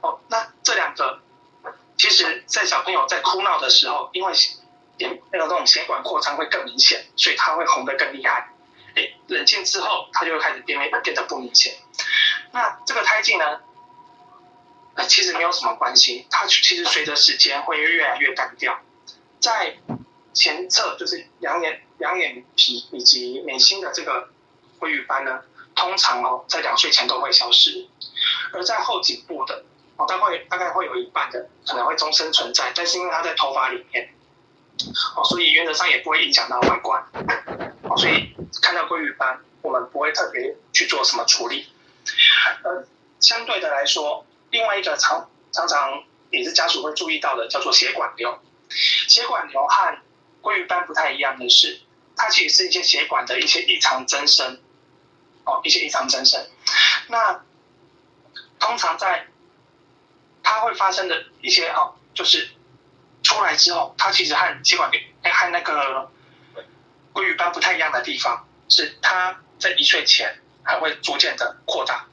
[0.00, 1.20] 哦，那这两个，
[1.96, 4.32] 其实在小朋友在哭闹的时候，因为
[4.96, 8.48] 眼那个那种血管扩张会更明显，所以它会红得更厉害。
[9.28, 11.74] 冷静之后，它就会开始变变得不明显。
[12.50, 13.60] 那这个胎记呢？
[15.06, 18.80] 其实没有什么关系，它其实随着时间会越来越干掉。
[19.40, 19.76] 在
[20.34, 24.28] 前侧就是两眼两眼皮以及眉心的这个
[24.80, 25.42] 鲑鱼斑呢，
[25.76, 27.86] 通常哦在两岁前都会消失，
[28.52, 29.64] 而在后颈部的
[29.96, 34.10] 哦大概大概会有一半的可能会终身存在，但是因为它在头发里面
[35.16, 37.02] 哦，所以原则上也不会影响到外观
[37.82, 41.68] 哦，所以看到鲑鱼斑我们不会特别去做什么处理。
[42.64, 42.84] 呃，
[43.20, 44.24] 相对的来说。
[44.50, 48.38] 另外一个常常常也是家属会注意到的，叫做血管瘤。
[48.70, 49.98] 血管瘤和
[50.42, 51.80] 鲑鱼斑不太一样的是，
[52.16, 54.60] 它其实是一些血管的一些异常增生，
[55.44, 56.46] 哦，一些异常增生。
[57.08, 57.42] 那
[58.58, 59.26] 通常在
[60.42, 62.50] 它会发生的一些哦，就是
[63.22, 65.00] 出来之后，它其实和血管瘤
[65.32, 66.10] 和那个
[67.12, 72.06] 鲑鱼斑不太一样的地方，是它在一岁前还会逐渐的扩大。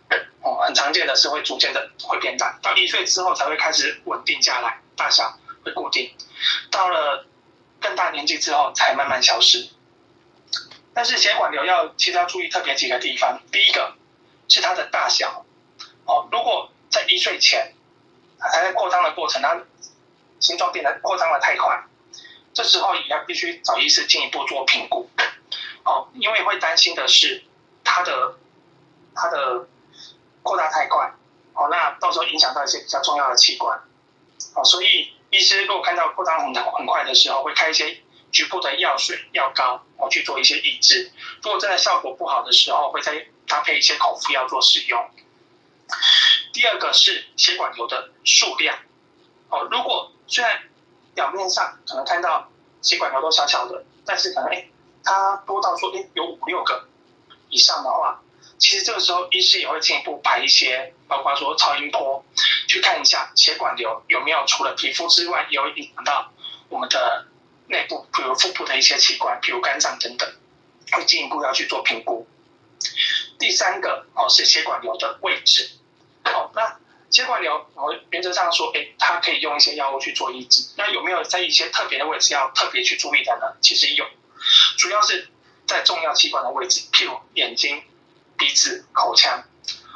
[0.46, 6.16] 哦，很常见的是会逐渐的会变大，到一岁之后才会开始稳定下来，大小会固定，
[6.70, 7.26] 到了
[7.82, 9.68] 更大年纪之后才慢慢消失。
[10.94, 13.96] 但是血管瘤要其实要注意特别几个地方，第一个
[14.48, 15.44] 是它的大小，
[16.06, 17.74] 哦，如果在一岁前
[18.38, 19.60] 还在扩张的过程，它
[20.40, 21.86] 形状变得扩张的太快，
[22.54, 25.10] 这时候也要必须找医师进一步做评估，
[25.86, 27.44] 哦，因为会担心的是
[27.84, 28.36] 它的
[29.16, 29.68] 它的。
[30.46, 31.12] 扩大太快，
[31.56, 33.82] 哦，那到时候影响到一些比较重要的器官，
[34.54, 37.98] 哦，所以医师如果看到扩张很很快的时候，会开一些
[38.32, 41.12] 局部的药水、药膏，哦，去做一些抑制。
[41.42, 45.10] 如果真的效果不好的时候，会再搭配一些口服药做使用。
[46.54, 48.78] 第二个是血管瘤的数量，
[49.50, 50.62] 哦，如果虽然
[51.16, 52.52] 表面上可能看到
[52.84, 54.70] 血管瘤都小小的，但是可能哎，
[55.04, 56.88] 它多到说哎有五六个
[57.50, 58.22] 以上的话。
[58.58, 62.26] 其实这个时候，医师也会进一步排一些，包括说超音波，
[62.68, 66.32] 去看一下血管瘤有没有除了皮肤之外，有影响到
[66.70, 67.28] 我们的
[67.68, 70.34] 内部，比如腹部的一些器官，比如肝脏等等。
[70.92, 72.28] 会进一步要去做评估。
[73.40, 75.72] 第三个哦是血管瘤的位置，
[76.24, 76.80] 哦那
[77.10, 80.64] 血管瘤哦原则上说，哎，它可以用一些药物去做抑制。
[80.78, 83.58] 那有没有在一些特别的位置要特别去注意的呢？
[83.62, 84.06] 其实有，
[84.78, 85.28] 主要是
[85.66, 87.84] 在重要器官的位置，譬如眼睛、
[88.38, 89.44] 鼻子、口腔，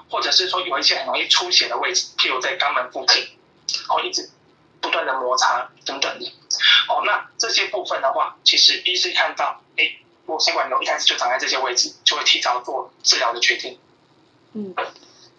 [0.09, 3.23] 或者是说有一些很容易出血的位置，譬如在肛门附近，
[3.89, 4.29] 哦一直
[4.81, 6.25] 不断的摩擦等等的。
[6.87, 13.77] 哦，那这些部分的话，其实医师看到，哎，我血管瘤一开始就长在这些位置，就会提早做治疗的决定。
[14.53, 14.73] 嗯，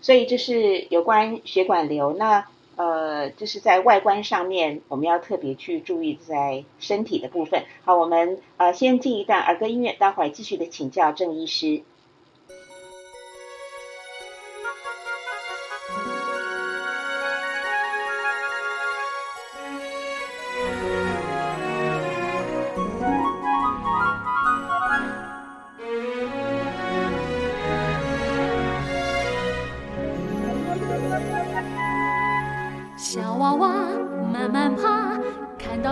[0.00, 2.14] 所以这是有关血管瘤。
[2.16, 2.46] 那
[2.76, 7.64] 呃，这是在外观上面，我们要特别去注意在身体的部分。
[7.84, 11.82] 好，我们呃先进一段儿歌音乐，待会儿继续的请教郑医师。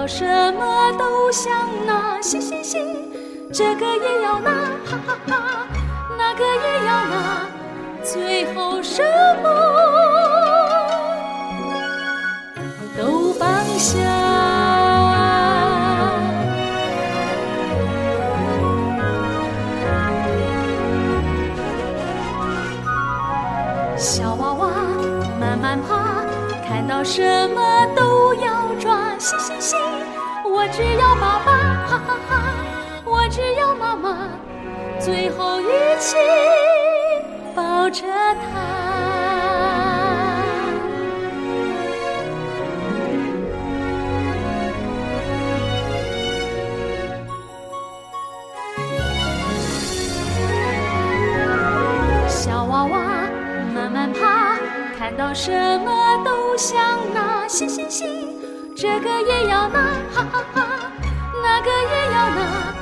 [0.08, 1.52] 什么都想
[1.86, 2.78] 拿，嘻嘻嘻，
[3.52, 4.50] 这个也要拿，
[4.84, 5.66] 哈哈哈，
[6.16, 7.46] 那个也要拿，
[8.02, 9.02] 最后什
[9.42, 9.48] 么
[12.96, 13.98] 都放下。
[23.98, 24.70] 小娃娃
[25.38, 26.24] 慢慢爬，
[26.66, 27.60] 看到什么
[27.94, 28.07] 都，
[30.72, 31.52] 只要爸爸，
[31.86, 32.42] 哈哈哈，
[33.04, 34.28] 我只要妈妈，
[35.00, 35.64] 最后一
[35.98, 36.16] 起
[37.54, 38.76] 抱着他。
[52.28, 53.00] 小娃娃
[53.74, 54.56] 慢慢爬，
[54.96, 55.50] 看到什
[55.80, 56.78] 么都像
[57.12, 58.27] 那星星星，
[58.80, 59.80] 这个也要拿，
[60.14, 60.62] 哈哈哈，
[61.42, 62.72] 那个也要拿，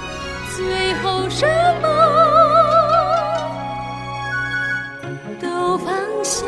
[0.55, 1.47] 最后什
[1.81, 1.89] 么
[5.41, 5.89] 都放
[6.23, 6.45] 下。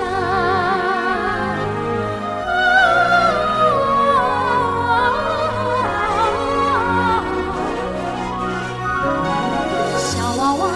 [9.97, 10.69] 小娃娃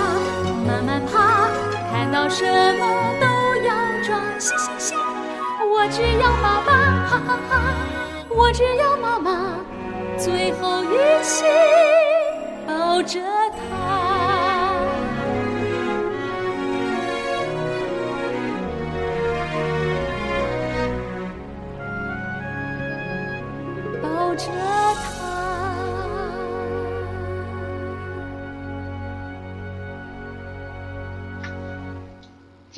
[0.67, 1.51] 慢慢爬，
[1.91, 2.43] 看到什
[2.79, 2.87] 么
[3.21, 3.27] 都
[3.67, 4.95] 要抓，嘻嘻嘻，
[5.71, 6.73] 我只要爸爸，
[7.07, 7.53] 哈哈哈，
[8.35, 9.59] 我只要妈妈，
[10.19, 11.45] 最后一起
[12.67, 13.21] 抱着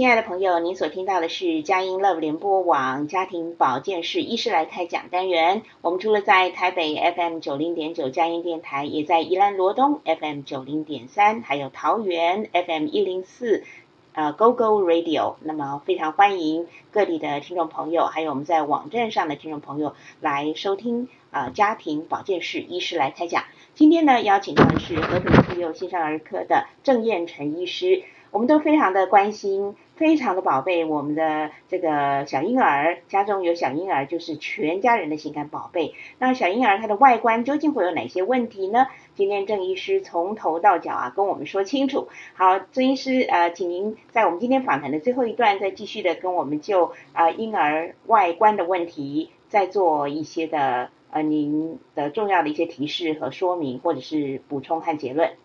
[0.04, 5.62] 亲爱的朋友，您所听到的是佳音 Love 联播网家庭保健室医师来开讲单元。
[5.80, 13.64] 我们除了在台北 FM 九零点九佳音电台，也在宜兰罗东 FM 九零点三，还有桃园 FM 一零四。
[14.12, 23.44] 呃，Go Go Radio，那么非常欢迎各地的听众朋友，还有我们在网站上的听众朋友来收听呃家庭保健室医师来开讲。
[23.74, 35.94] 今天呢，邀请到的是和平妇幼新生儿科的郑燕纯医师，我们都非常的关心，非常的宝贝我们的这个小婴儿，家中有小婴儿就是全家人的心肝宝贝。
[36.18, 38.88] 那小婴儿他的外观究竟会有哪些问题呢？
[39.14, 42.08] 今天郑医师从头到脚啊跟我们说清楚。
[42.34, 55.36] 好，郑医师呃，请您在我们今天访谈的最后一段再继续的跟我们就呃婴儿外观的问题再做一些的呃您的重要的一些提示和说明，或者是补充和结论。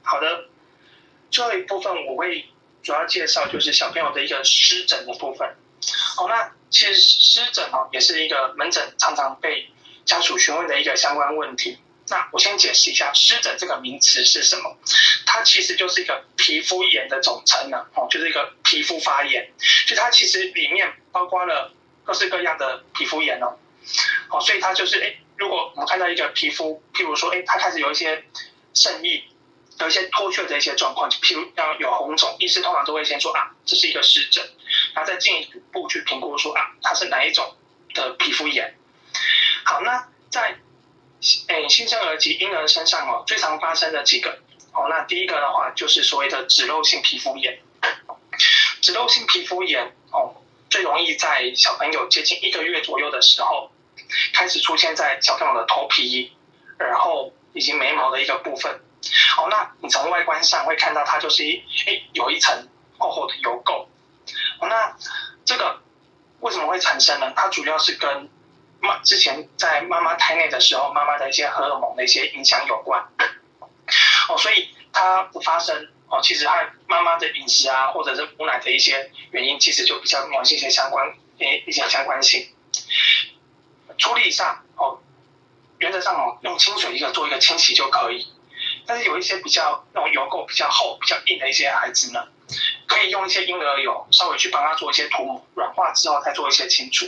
[0.00, 0.26] 好的，
[1.28, 2.46] 最后一部分我会
[2.84, 5.48] 主要介绍就是小朋友的一个湿疹的部分。
[6.18, 9.68] 哦，那其实湿疹哦也是一个门诊常常被
[10.04, 11.78] 家属询问的一个相关问题。
[12.08, 14.76] 那我先解释一下湿疹这个名词是什么，
[15.24, 19.50] 它其实就是一个皮肤炎的总称呢，哦，就是一个皮肤发炎，
[19.86, 21.72] 就它其实里面包括了
[22.04, 23.56] 各式各样的皮肤炎哦，
[24.28, 28.24] 哦，所以它就是哎，如果我们看到一个皮肤，譬如说哎，它开始有一些
[28.74, 29.24] 渗液。
[29.80, 34.44] 有一些脱屑的一些状况，譬如要有红肿，医师通常都会先说啊，这是一个湿疹，
[34.94, 37.56] 然后再进一步去评估说啊，它是哪一种
[37.92, 38.76] 的皮肤炎。
[39.64, 40.58] 好，那在
[41.48, 44.38] 诶新生儿及婴儿身上哦，最常发生的几个
[44.72, 47.58] 哦，那第一个的话就是所谓的脂漏性皮肤炎。
[48.80, 50.36] 脂漏性皮肤炎哦，
[50.70, 53.72] 最容易在小朋友接近一个月左右的时候，
[54.32, 56.32] 开始出现在小朋友的头皮，
[56.78, 58.80] 然后以及眉毛的一个部分。
[59.38, 63.86] 哦，那你从外观上会看到它就是一哎有一层厚厚的油垢。
[64.60, 64.96] 哦，那
[65.44, 65.80] 这个
[66.40, 67.32] 为什么会产生呢？
[67.36, 68.30] 它主要是跟
[68.80, 73.06] 妈之前在妈妈胎内的时候，妈妈的一些荷尔蒙的一些影响有关。
[74.28, 76.54] 哦，所以它不发生哦，其实和
[76.86, 82.48] 妈妈的饮食啊，或者是母奶的一些原因，其实就比较有一些相关诶一些相关性。
[83.98, 84.98] 处理上哦，
[85.78, 88.26] 原则上哦，用清水一个做一个清洗就可以。
[88.86, 92.28] 但是有一些比较那种油垢比较厚、比较硬的一些孩子呢，
[92.86, 97.06] 可以用一些婴儿油稍微去帮他做一些涂抹，软化之后再做一些清除。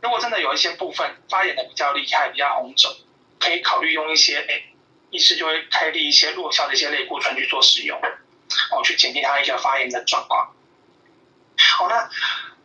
[0.00, 2.94] 如果真的有一些部分发炎的比较厉害、比较红肿，
[3.38, 4.72] 可以考虑用一些诶，
[5.10, 8.00] 医师就会开立一些弱效的一些类固醇去做使用，
[8.70, 10.54] 哦，去减低它一些发炎的状况。
[11.58, 12.08] 好，那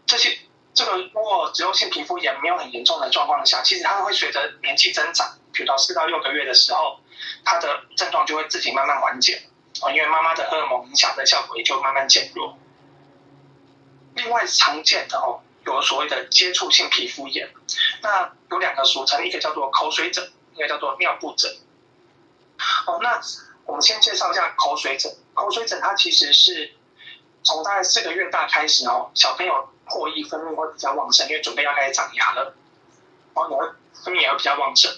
[0.06, 0.38] 这些
[0.74, 7.01] 这个如果脂漏性皮肤炎没有很严重的状况下，其实它会随着年纪增长，比如到四到六个月的时候，
[7.44, 9.44] 它的症状就会自己慢慢缓解，
[9.82, 12.58] 哦，因为妈妈的荷尔蒙影响的效果也就慢慢减弱。
[14.16, 17.50] 另外常见的哦，有所谓的接触性皮肤炎，
[18.02, 21.50] 那有两个俗称，一个叫做口水疹，一个叫做尿布疹。
[22.86, 23.22] 哦，那
[23.66, 25.16] 我们先介绍一下口水疹。
[25.34, 26.74] 口水疹它其实是
[27.44, 32.54] 从大概四个月大开始哦，小朋友唾液分泌会比较旺盛，因为准备要开始长牙了，
[33.34, 33.66] 哦，你会
[34.04, 34.92] 分泌也会比较旺盛。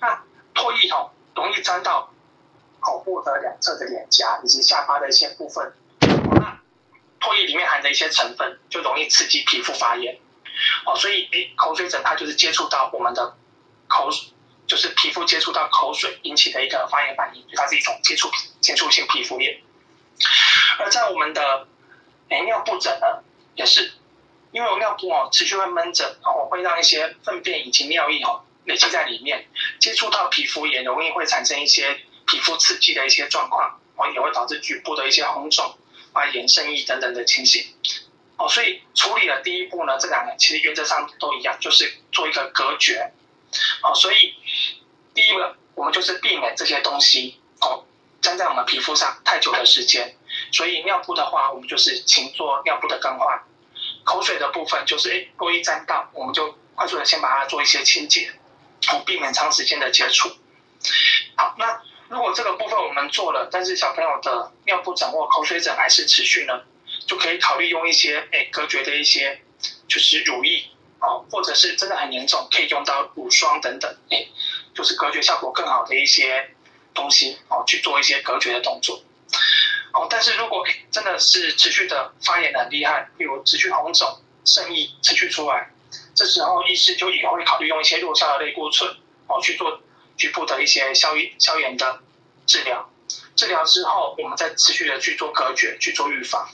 [0.00, 0.22] 那
[0.54, 2.12] 唾液哦，容易沾到
[2.80, 6.60] 口部的两侧的脸颊以及下巴的一些部分，那
[7.20, 10.18] 唾液里面含的一些成分就容易刺激皮肤发炎。
[10.86, 13.36] 哦，所以诶，口水疹它就是接触到我们的
[13.88, 14.10] 口。
[14.66, 19.60] 就是皮肤接触到口水引起的一个发炎反应，它是一种接触接触性皮肤炎。
[20.78, 21.66] 而在我们的
[22.28, 23.24] 诶尿布疹呢，
[23.56, 23.92] 也是
[24.52, 29.46] 因为我尿布哦持续会闷着，哦会让一些粪便以及尿液哦累积在里面，
[29.78, 35.76] 接触到皮肤也容易会产生一些皮肤刺激的一些状况，哦也会导致局部的一些红肿、
[36.12, 37.74] 啊炎、症液等等的情形。
[38.36, 43.12] 哦，所以处理的第一步呢，这两个其实原则上都一样，就是做一个隔绝。
[43.82, 44.34] 哦，所以
[45.14, 47.84] 第一个，我们就是避免这些东西哦
[48.22, 50.16] 粘在我们皮肤上太久的时间。
[50.52, 53.42] 所以尿布的话，我们就是勤做尿布的更换。
[54.04, 58.32] 口水的部分就是诶，多一沾到，我们就快速的先把它做一些清洁，
[58.88, 60.30] 哦，避免长时间的接触。
[61.36, 66.62] 好，那如果这个部分我们做了，但是小朋友的尿布疹或口水疹还是持续呢，
[67.06, 69.42] 就可以考虑用一些诶隔绝的一些
[69.88, 70.64] 就是乳液。
[71.02, 74.26] 哦，或者是真的很严重，可以用到乳霜等等，哎，
[74.74, 76.54] 就是隔绝效果更好的一些
[76.92, 79.02] 东西哦，去做一些隔绝的动作。
[79.94, 85.70] 哦，但是如果真的是持续的发炎很厉害，比如持续红肿、渗液持续出来，
[86.14, 88.90] 这时候医师就也会考虑用一些弱效的类固醇
[89.26, 89.80] 哦去做
[90.16, 92.00] 局部的一些消炎消炎的
[92.46, 92.90] 治疗。
[93.36, 96.48] 治疗之后，我们再持续的去做隔绝，去做预防。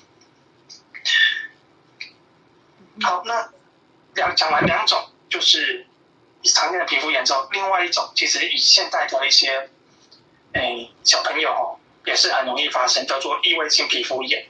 [3.02, 3.50] 好，那。
[4.14, 5.86] 两讲完两种，就是
[6.42, 9.68] 常见的皮肤炎症，另外一种其实以现代的一些，
[10.54, 11.76] 诶小朋友哦，
[12.06, 14.48] 也是很容易发生，叫做异位性皮肤炎。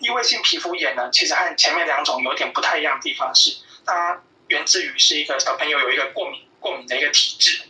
[0.00, 7.62] 异位性皮肤炎呢，其实和前面两种有点不太一样的地方是，它源自于是一个小朋友有一个过敏过敏的一个体质，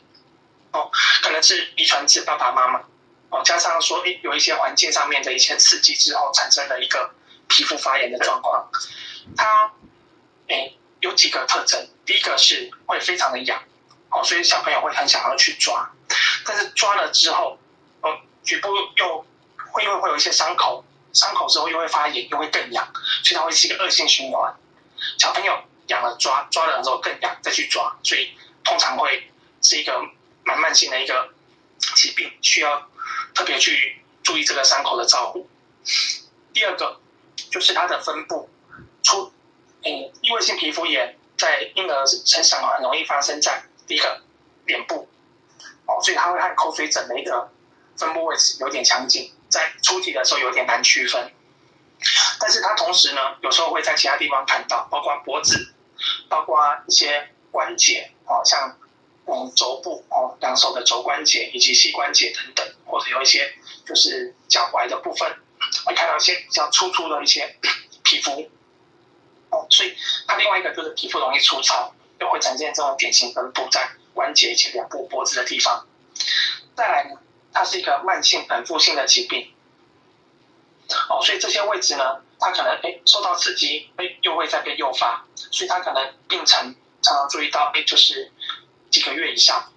[0.73, 0.91] 哦，
[1.23, 2.81] 可能是遗传自爸爸妈妈，
[3.29, 7.14] 哦，加上说诶有一些环境上面的一些刺激之后，产生了一个
[7.49, 8.69] 皮肤发炎的状况，
[9.37, 9.73] 它。
[10.49, 13.61] 哎，有几个特征，第一个是会非常的痒，
[14.11, 15.91] 哦，所以小朋友会很想要去抓，
[16.45, 17.59] 但是抓了之后，
[18.01, 19.27] 哦，局部又
[19.73, 22.89] 会因为会有一些伤口，伤口之后又会发炎，又会更痒，
[23.25, 24.55] 所以它会是一个恶性循环。
[25.19, 29.30] 小朋友痒了抓，抓了之后更痒，再去抓，所以通常会
[29.62, 30.01] 是一个
[30.45, 31.30] 蛮慢性的一个
[31.95, 32.89] 疾病，需要
[33.34, 35.49] 特别去注意这个伤口的照顾。
[36.53, 37.01] 第二个
[37.51, 38.49] 就是它的分布
[39.03, 39.32] 出。
[39.84, 44.20] 嗯，异位性皮肤炎在婴儿身上很容易发生在第一个
[44.64, 45.09] 脸部，
[45.87, 47.53] 哦，所以它会和口水疹的一个
[47.97, 51.30] 分布位置有点相近，在初级的时候有点难区分。
[52.41, 55.72] 但是它同时呢，有时候会在其他地方看到，包括脖子，
[56.28, 58.76] 包括一些关节，哦，像
[59.26, 63.54] 嗯肘部哦，两手的肘关节以及膝关节等等，或者有一些
[63.84, 65.28] 就是脚踝的部分，
[65.84, 67.57] 会看到一些比较粗粗的一些
[68.04, 68.50] 皮肤。
[69.50, 69.94] 哦，所以
[70.26, 75.86] 它另外一个就是皮肤容易粗糙，又会呈现这种典型分布在关节以及脸部、脖子的地方。
[76.76, 77.20] 再来呢，
[77.52, 79.52] 它是一个慢性反复性的疾病。
[81.09, 88.32] 哦，所以这些位置呢，它可能哎受到刺激，哎又会再被诱发，所以它可能病程常常注意到哎就是
[88.91, 89.72] 几个月以上。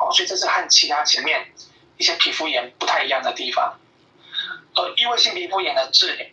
[0.00, 1.52] 哦，所以这是和其他前面
[1.96, 3.80] 一些皮肤炎不太一样的地方。
[4.76, 6.26] 呃，异位性皮肤炎的治疗，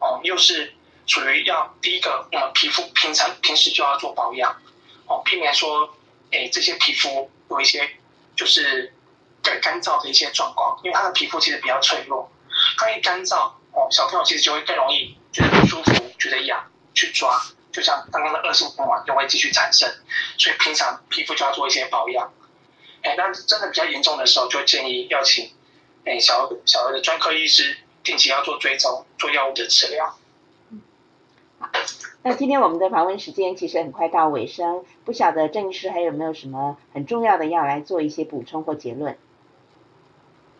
[0.00, 0.74] 哦，又是
[1.06, 4.60] 属于要第一个，我们皮肤平常平时就要做保养，
[5.06, 5.94] 哦，避免说，
[6.32, 7.88] 哎，这些皮肤有一些
[8.34, 8.92] 就是
[9.40, 12.28] 干干燥的一些状况，因为他的皮肤其实比较脆弱，
[12.76, 16.64] 刚一干燥，哦，小朋友其实就会更容易觉得不舒服，觉得痒，
[16.94, 17.38] 去抓，
[17.70, 19.86] 就像刚刚的恶性循环就会继续产生，
[20.38, 22.32] 所以平常皮肤就要做一些保养。
[23.02, 25.52] 哎，那真的比较严重的时候，就建议要请
[26.06, 30.16] 哎小小儿的专科医师定期要做追踪，做药物的治疗。
[32.22, 39.18] 那今天我们的访问时间其实很快到尾声，不晓得郑医师还有没有什么很重要的要来做一些补充或结论？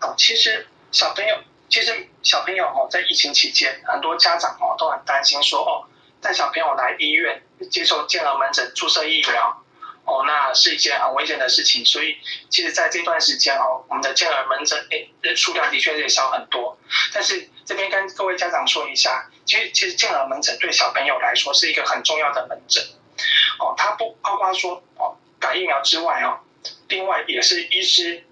[0.02, 1.38] 哦，其实小朋友，
[1.68, 5.86] 其实小朋友哦，在疫情期间，很多家长哦都很担心说哦，
[6.20, 9.62] 带小朋友来医院接受健儿门诊注射疫苗。
[10.04, 12.16] 哦，那是一件很危险的事情，所以
[12.48, 16.78] 其实在这段时间哦，我们的健儿门诊诶数量的确也少很多。
[17.12, 22.84] 但是这边跟各位家长说一下，其实其实健儿门诊对小朋友来说是一个很重要的门诊。
[23.58, 26.38] 哦，它不包括说哦打疫苗之外哦，
[26.86, 28.22] 另外也是医师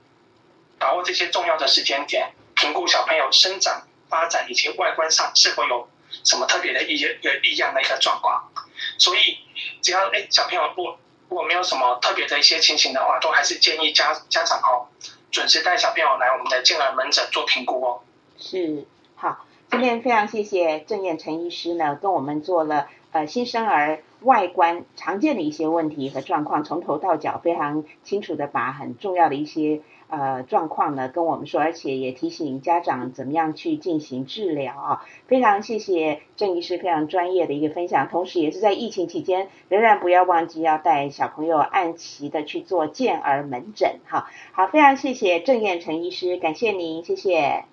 [0.78, 5.88] 把握这些重要的时间点，评估小朋友生长发展以及外观上是否有
[6.22, 8.50] 什么特别的异异样的一个状况。
[8.98, 9.38] 所以
[9.82, 10.96] 只要诶小朋友不
[11.28, 14.86] 如果没有什么特别的一些情形的话，都还是建议家家长哦，
[15.32, 18.02] 准时带小朋友来我们的健儿门诊做评估哦。
[18.38, 18.86] 是，
[19.16, 29.80] 好，今天非常谢谢郑燕陈医师呢，跟我们做了呃新生儿外观常见的一些问题和状况，从头到脚非常清楚的把很重要的一些。
[30.08, 35.06] 呃，状况呢跟我们说，而且也提醒家长怎么样去进行治疗啊。
[35.26, 44.30] 非常谢谢郑医师非常专业的一个分享，同时也是在疫情期间，仍然不要忘记要带小朋友按期的去做健儿门诊哈。
[44.52, 47.64] 好，非常谢谢郑燕成医师，感谢您，谢谢。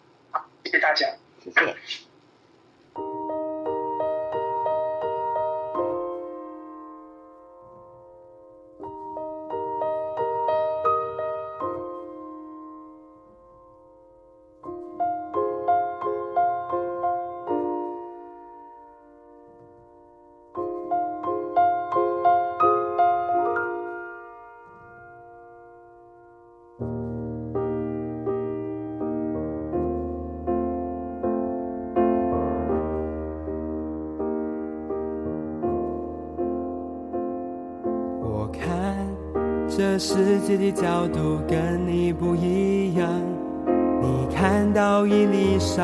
[0.63, 1.07] 谢谢大家，
[1.43, 1.75] 谢谢。
[40.03, 43.07] 世界的角度跟你不一样，
[44.01, 45.83] 你看到伊丽莎，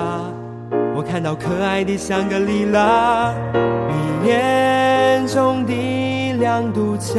[0.96, 7.16] 我看到可爱的香格里拉，你眼中的两堵墙，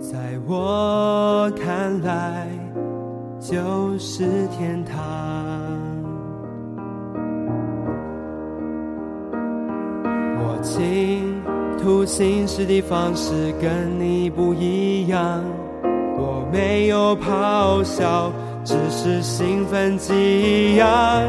[0.00, 2.46] 在我看来
[3.40, 4.81] 就是天
[12.02, 15.40] 图形式的方式跟你不一样，
[16.18, 18.32] 我没有咆哮，
[18.64, 21.22] 只是兴奋激昂，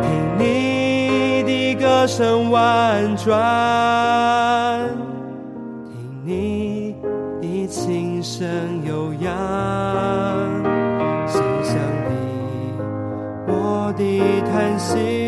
[0.00, 4.88] 听你的歌声婉转，
[5.90, 6.94] 听你
[7.40, 8.48] 的琴声
[8.86, 9.32] 悠扬，
[11.26, 11.74] 想象
[12.06, 12.14] 你
[13.48, 15.21] 我的叹息。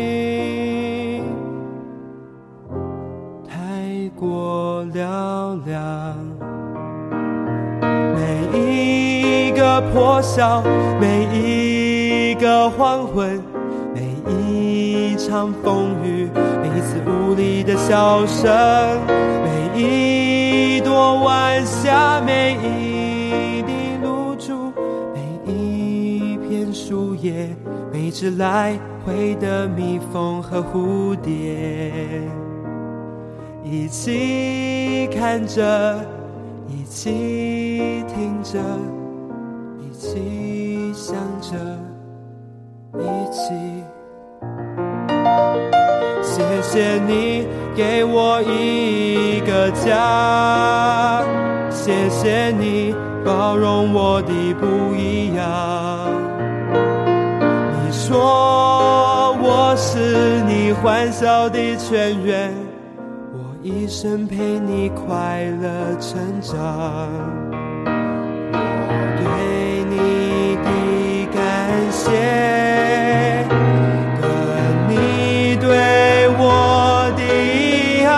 [9.81, 10.61] 破晓，
[10.99, 13.41] 每一个黄昏，
[13.93, 14.01] 每
[14.31, 16.29] 一场风雨，
[16.61, 18.51] 每一次无力的笑声，
[19.43, 24.71] 每一朵晚霞，每一滴露珠，
[25.13, 27.49] 每一片树叶，
[27.91, 31.55] 每只来回的蜜蜂和蝴蝶。
[33.63, 35.99] 一起看着，
[36.67, 38.59] 一起听着，
[40.05, 41.57] 起想着，
[42.99, 43.51] 一起。
[46.21, 51.23] 谢谢你给我一个家，
[51.71, 52.93] 谢谢你
[53.25, 55.43] 包容我的不一样。
[57.73, 62.53] 你说我是你欢笑的泉源。
[63.33, 66.57] 我一生陪你快乐成长，
[68.51, 68.57] 我
[69.17, 69.25] 对
[72.05, 72.11] 谢，
[74.21, 74.23] 跟
[74.87, 77.21] 你对我的
[78.05, 78.13] 爱，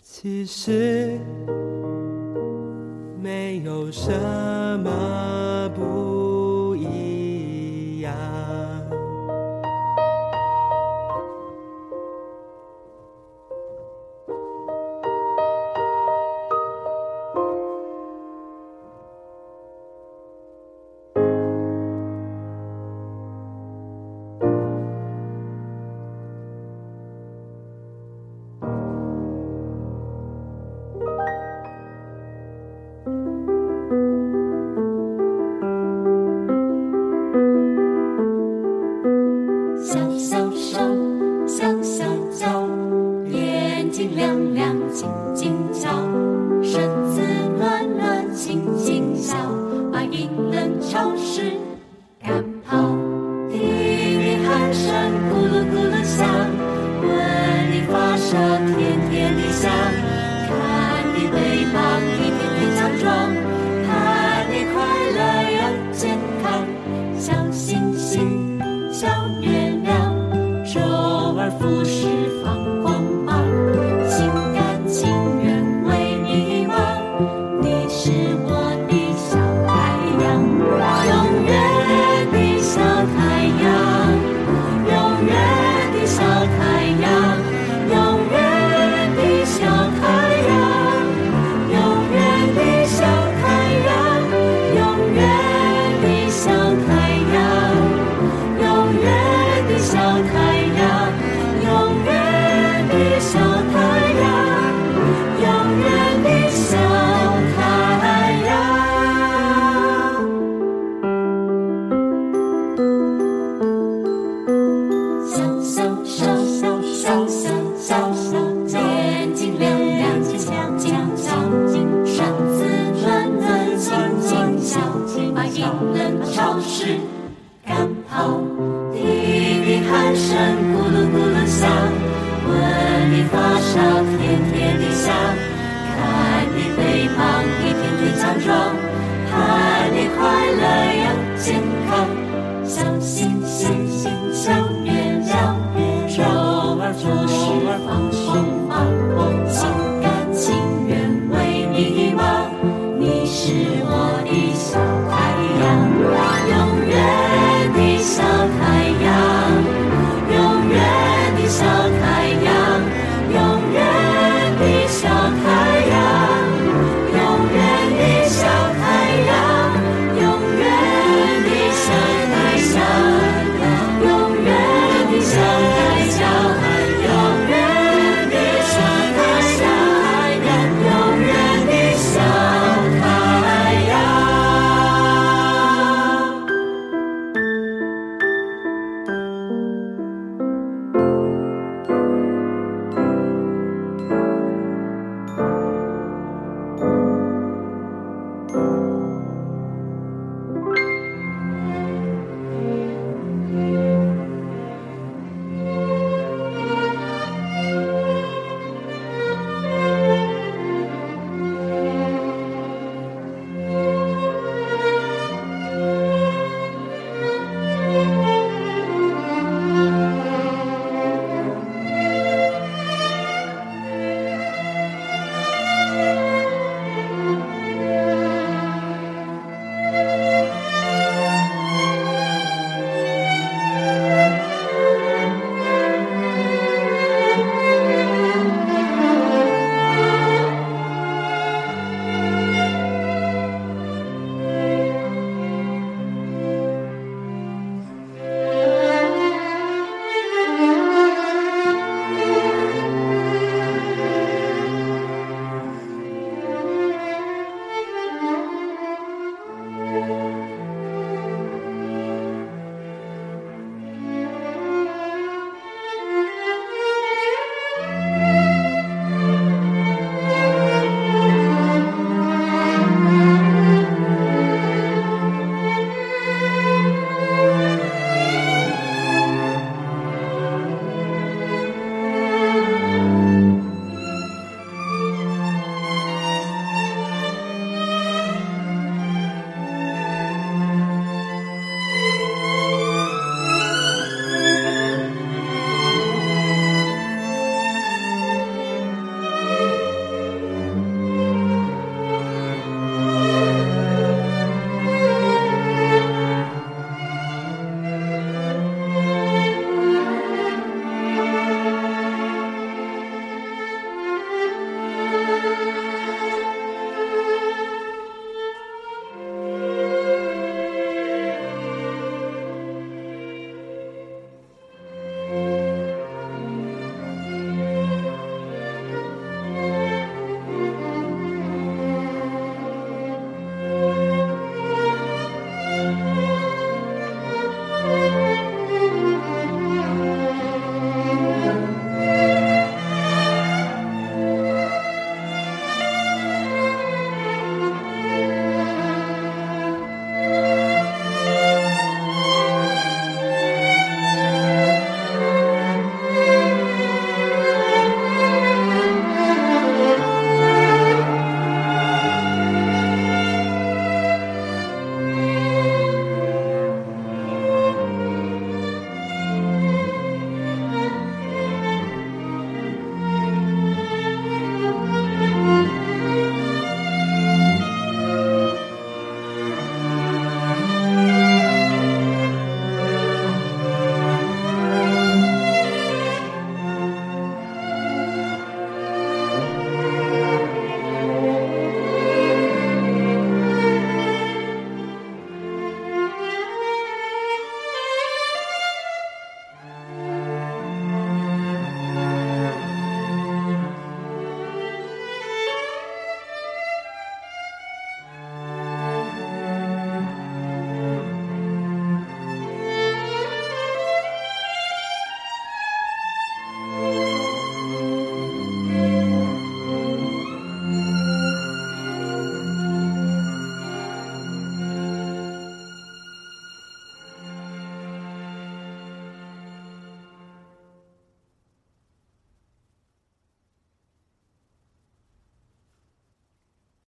[0.00, 1.18] 其实
[3.20, 4.12] 没有什
[4.84, 8.14] 么不一样。